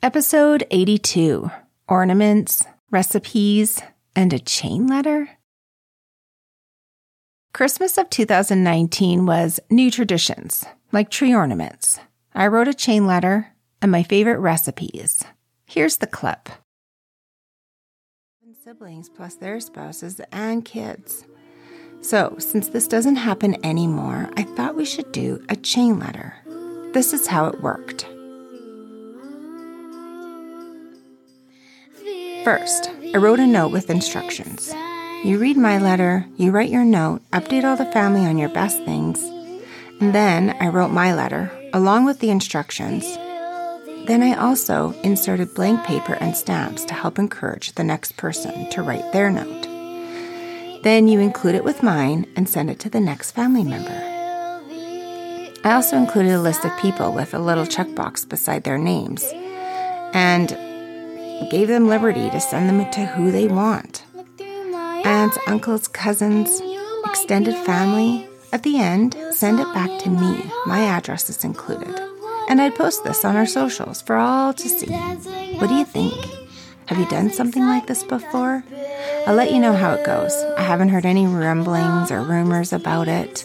Episode 0.02 0.66
82 0.70 1.50
Ornaments, 1.88 2.64
Recipes, 2.90 3.82
and 4.14 4.32
a 4.32 4.38
Chain 4.38 4.86
Letter? 4.86 5.30
Christmas 7.52 7.98
of 7.98 8.10
2019 8.10 9.26
was 9.26 9.58
new 9.70 9.90
traditions, 9.90 10.64
like 10.92 11.10
tree 11.10 11.34
ornaments. 11.34 11.98
I 12.34 12.46
wrote 12.48 12.68
a 12.68 12.74
chain 12.74 13.06
letter 13.06 13.54
and 13.80 13.90
my 13.90 14.02
favorite 14.02 14.38
recipes. 14.38 15.24
Here's 15.64 15.96
the 15.96 16.06
clip. 16.06 16.50
Siblings 18.66 19.08
plus 19.08 19.36
their 19.36 19.60
spouses 19.60 20.20
and 20.32 20.64
kids. 20.64 21.24
So, 22.00 22.34
since 22.40 22.68
this 22.68 22.88
doesn't 22.88 23.14
happen 23.14 23.64
anymore, 23.64 24.28
I 24.36 24.42
thought 24.42 24.74
we 24.74 24.84
should 24.84 25.12
do 25.12 25.40
a 25.48 25.54
chain 25.54 26.00
letter. 26.00 26.34
This 26.92 27.12
is 27.12 27.28
how 27.28 27.46
it 27.46 27.62
worked. 27.62 28.06
First, 32.42 32.90
I 33.14 33.18
wrote 33.18 33.38
a 33.38 33.46
note 33.46 33.70
with 33.70 33.88
instructions. 33.88 34.74
You 35.22 35.38
read 35.38 35.56
my 35.56 35.78
letter, 35.78 36.26
you 36.36 36.50
write 36.50 36.70
your 36.70 36.84
note, 36.84 37.22
update 37.32 37.62
all 37.62 37.76
the 37.76 37.92
family 37.92 38.26
on 38.26 38.36
your 38.36 38.48
best 38.48 38.84
things, 38.84 39.22
and 40.00 40.12
then 40.12 40.56
I 40.58 40.70
wrote 40.70 40.90
my 40.90 41.14
letter 41.14 41.52
along 41.72 42.04
with 42.04 42.18
the 42.18 42.30
instructions. 42.30 43.16
Then 44.06 44.22
I 44.22 44.34
also 44.34 44.92
inserted 45.02 45.54
blank 45.54 45.84
paper 45.84 46.14
and 46.14 46.36
stamps 46.36 46.84
to 46.84 46.94
help 46.94 47.18
encourage 47.18 47.72
the 47.72 47.82
next 47.82 48.16
person 48.16 48.70
to 48.70 48.82
write 48.82 49.12
their 49.12 49.30
note. 49.30 49.66
Then 50.84 51.08
you 51.08 51.18
include 51.18 51.56
it 51.56 51.64
with 51.64 51.82
mine 51.82 52.26
and 52.36 52.48
send 52.48 52.70
it 52.70 52.78
to 52.80 52.88
the 52.88 53.00
next 53.00 53.32
family 53.32 53.64
member. 53.64 54.00
I 55.64 55.72
also 55.72 55.96
included 55.96 56.30
a 56.30 56.40
list 56.40 56.64
of 56.64 56.78
people 56.78 57.12
with 57.12 57.34
a 57.34 57.40
little 57.40 57.64
checkbox 57.64 58.28
beside 58.28 58.62
their 58.62 58.78
names 58.78 59.24
and 60.14 60.50
gave 61.50 61.66
them 61.66 61.88
liberty 61.88 62.30
to 62.30 62.40
send 62.40 62.68
them 62.68 62.88
to 62.92 63.06
who 63.06 63.32
they 63.32 63.48
want. 63.48 64.04
Aunts, 65.04 65.38
uncles, 65.48 65.88
cousins, 65.88 66.62
extended 67.06 67.56
family. 67.66 68.28
At 68.52 68.62
the 68.62 68.78
end, 68.78 69.16
send 69.32 69.58
it 69.58 69.74
back 69.74 70.00
to 70.02 70.10
me. 70.10 70.48
My 70.66 70.82
address 70.84 71.28
is 71.28 71.42
included. 71.42 72.05
And 72.48 72.60
I'd 72.60 72.74
post 72.74 73.04
this 73.04 73.24
on 73.24 73.36
our 73.36 73.46
socials 73.46 74.02
for 74.02 74.16
all 74.16 74.52
to 74.54 74.68
see. 74.68 74.86
What 74.86 75.68
do 75.68 75.74
you 75.74 75.84
think? 75.84 76.14
Have 76.86 76.98
you 76.98 77.08
done 77.08 77.30
something 77.30 77.66
like 77.66 77.86
this 77.86 78.04
before? 78.04 78.62
I'll 79.26 79.34
let 79.34 79.52
you 79.52 79.58
know 79.58 79.72
how 79.72 79.94
it 79.94 80.06
goes. 80.06 80.32
I 80.56 80.62
haven't 80.62 80.90
heard 80.90 81.04
any 81.04 81.26
rumblings 81.26 82.12
or 82.12 82.22
rumors 82.22 82.72
about 82.72 83.08
it, 83.08 83.44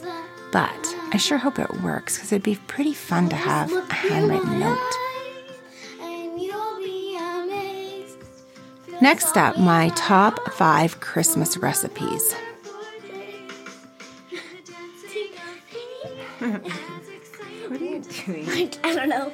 but 0.52 0.96
I 1.12 1.18
sure 1.18 1.40
hope 1.40 1.58
it 1.58 1.82
works 1.82 2.18
because 2.18 2.32
it'd 2.32 2.44
be 2.44 2.60
pretty 2.68 2.94
fun 2.94 3.30
to 3.30 3.36
have 3.36 3.72
a 3.74 3.94
handwritten 3.94 4.60
note. 4.60 4.78
Next 9.02 9.36
up, 9.36 9.58
my 9.58 9.90
top 9.96 10.54
five 10.54 11.00
Christmas 11.00 11.58
recipes. 11.58 12.36
Doing? 18.26 18.72
I 18.84 18.96
don't 18.96 19.10
know. 19.10 19.32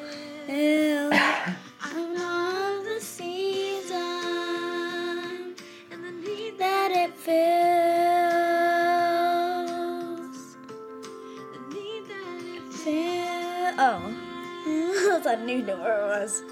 Oh, 13.79 15.21
I 15.25 15.35
knew 15.35 15.61
where 15.63 15.75
it 15.75 16.21
was. 16.21 16.43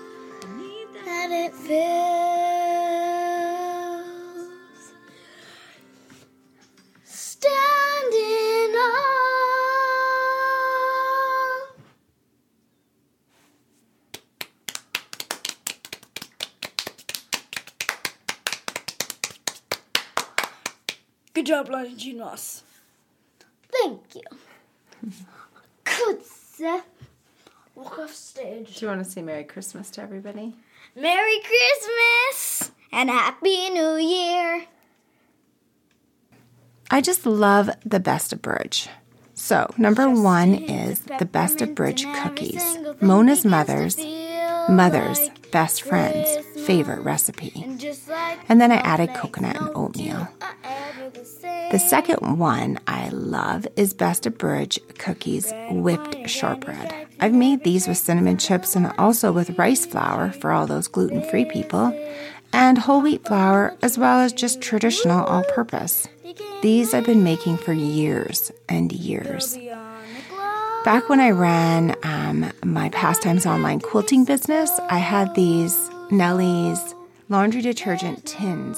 That 1.05 1.31
it 1.31 1.55
fills. 1.55 3.01
Good 21.45 21.51
job, 21.51 21.69
Lionel 21.69 21.95
Jean 21.95 22.17
Ross. 22.21 22.63
Thank 23.71 24.15
you. 24.15 24.23
Good, 25.83 26.25
sir. 26.25 26.81
Walk 27.75 27.99
off 27.99 28.15
stage. 28.15 28.79
Do 28.79 28.85
you 28.85 28.89
want 28.91 29.05
to 29.05 29.11
say 29.11 29.21
Merry 29.21 29.43
Christmas 29.43 29.91
to 29.91 30.01
everybody? 30.01 30.55
Merry 30.95 31.39
Christmas 31.41 32.71
and 32.91 33.11
Happy 33.11 33.69
New 33.69 33.95
Year. 33.97 34.65
I 36.89 37.01
just 37.01 37.27
love 37.27 37.69
the 37.85 37.99
best 37.99 38.33
of 38.33 38.41
Bridge. 38.41 38.89
So, 39.35 39.71
number 39.77 40.09
one 40.09 40.55
is 40.55 41.01
the 41.19 41.25
best 41.25 41.61
of 41.61 41.75
Bridge 41.75 42.07
cookies. 42.23 42.79
Mona's 43.01 43.45
mother's 43.45 43.99
mother's 44.67 45.29
best 45.51 45.83
friend's 45.83 46.37
favorite 46.65 47.01
recipe. 47.01 47.63
And 48.49 48.59
then 48.59 48.71
I 48.71 48.77
added 48.77 49.13
coconut 49.13 49.57
and 49.57 49.69
oatmeal. 49.75 50.27
The 51.71 51.79
second 51.79 52.37
one 52.37 52.79
I 52.87 53.09
love 53.09 53.67
is 53.75 53.93
Best 53.93 54.25
of 54.25 54.37
Bridge 54.37 54.79
cookies 54.97 55.53
whipped 55.69 56.29
shortbread. 56.29 56.93
I've 57.19 57.33
made 57.33 57.63
these 57.63 57.87
with 57.87 57.97
cinnamon 57.97 58.37
chips 58.37 58.75
and 58.75 58.91
also 58.97 59.31
with 59.31 59.57
rice 59.57 59.85
flour 59.85 60.31
for 60.31 60.51
all 60.51 60.67
those 60.67 60.87
gluten 60.87 61.21
free 61.29 61.45
people, 61.45 61.97
and 62.51 62.77
whole 62.77 63.01
wheat 63.01 63.25
flour 63.25 63.75
as 63.81 63.97
well 63.97 64.19
as 64.19 64.33
just 64.33 64.61
traditional 64.61 65.23
all 65.25 65.43
purpose. 65.45 66.07
These 66.61 66.93
I've 66.93 67.05
been 67.05 67.23
making 67.23 67.57
for 67.57 67.73
years 67.73 68.51
and 68.67 68.91
years. 68.91 69.57
Back 70.83 71.09
when 71.09 71.19
I 71.19 71.31
ran 71.31 71.95
um, 72.03 72.51
my 72.63 72.89
pastimes 72.89 73.45
online 73.45 73.79
quilting 73.79 74.25
business, 74.25 74.69
I 74.89 74.99
had 74.99 75.33
these 75.33 75.89
Nellie's 76.11 76.93
laundry 77.29 77.61
detergent 77.61 78.25
tins. 78.25 78.77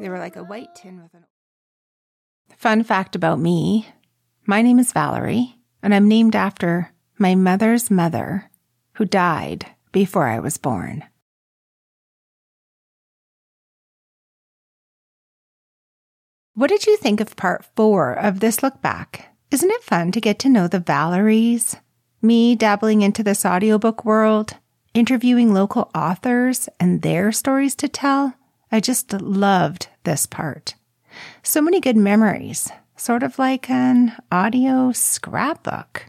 They 0.00 0.08
were 0.08 0.18
like 0.18 0.36
a 0.36 0.42
white 0.42 0.74
tin 0.74 1.00
with 1.00 1.14
an. 1.14 1.24
Fun 2.62 2.84
fact 2.84 3.16
about 3.16 3.40
me 3.40 3.88
my 4.46 4.62
name 4.62 4.78
is 4.78 4.92
Valerie, 4.92 5.56
and 5.82 5.92
I'm 5.92 6.06
named 6.06 6.36
after 6.36 6.92
my 7.18 7.34
mother's 7.34 7.90
mother, 7.90 8.52
who 8.92 9.04
died 9.04 9.66
before 9.90 10.28
I 10.28 10.38
was 10.38 10.58
born. 10.58 11.02
What 16.54 16.68
did 16.68 16.86
you 16.86 16.96
think 16.96 17.20
of 17.20 17.34
part 17.34 17.64
four 17.74 18.12
of 18.12 18.38
this 18.38 18.62
look 18.62 18.80
back? 18.80 19.34
Isn't 19.50 19.72
it 19.72 19.82
fun 19.82 20.12
to 20.12 20.20
get 20.20 20.38
to 20.38 20.48
know 20.48 20.68
the 20.68 20.78
Valeries? 20.78 21.74
Me 22.22 22.54
dabbling 22.54 23.02
into 23.02 23.24
this 23.24 23.44
audiobook 23.44 24.04
world, 24.04 24.54
interviewing 24.94 25.52
local 25.52 25.90
authors 25.96 26.68
and 26.78 27.02
their 27.02 27.32
stories 27.32 27.74
to 27.74 27.88
tell. 27.88 28.34
I 28.70 28.78
just 28.78 29.12
loved 29.12 29.88
this 30.04 30.26
part. 30.26 30.76
So 31.42 31.60
many 31.60 31.80
good 31.80 31.96
memories, 31.96 32.70
sort 32.96 33.22
of 33.22 33.38
like 33.38 33.68
an 33.70 34.16
audio 34.30 34.92
scrapbook. 34.92 36.06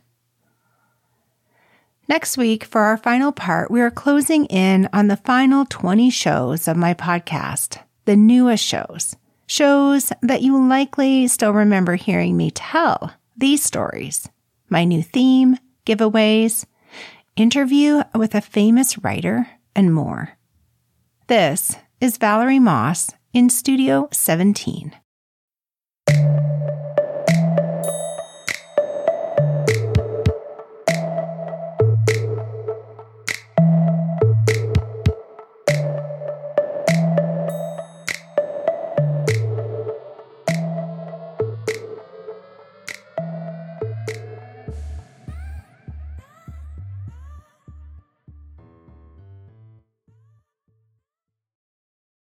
Next 2.07 2.37
week, 2.37 2.65
for 2.65 2.81
our 2.81 2.97
final 2.97 3.31
part, 3.31 3.71
we 3.71 3.79
are 3.81 3.89
closing 3.89 4.45
in 4.47 4.89
on 4.91 5.07
the 5.07 5.17
final 5.17 5.65
20 5.65 6.09
shows 6.09 6.67
of 6.67 6.75
my 6.75 6.93
podcast, 6.93 7.81
the 8.05 8.17
newest 8.17 8.63
shows, 8.63 9.15
shows 9.47 10.11
that 10.21 10.41
you 10.41 10.67
likely 10.67 11.27
still 11.27 11.53
remember 11.53 11.95
hearing 11.95 12.35
me 12.35 12.51
tell 12.51 13.13
these 13.37 13.63
stories, 13.63 14.27
my 14.69 14.83
new 14.83 15.01
theme, 15.01 15.57
giveaways, 15.85 16.65
interview 17.35 18.03
with 18.13 18.35
a 18.35 18.41
famous 18.41 18.97
writer, 18.97 19.47
and 19.75 19.93
more. 19.93 20.37
This 21.27 21.75
is 21.99 22.17
Valerie 22.17 22.59
Moss 22.59 23.09
in 23.35 23.49
Studio 23.49 24.07
17. 24.11 24.93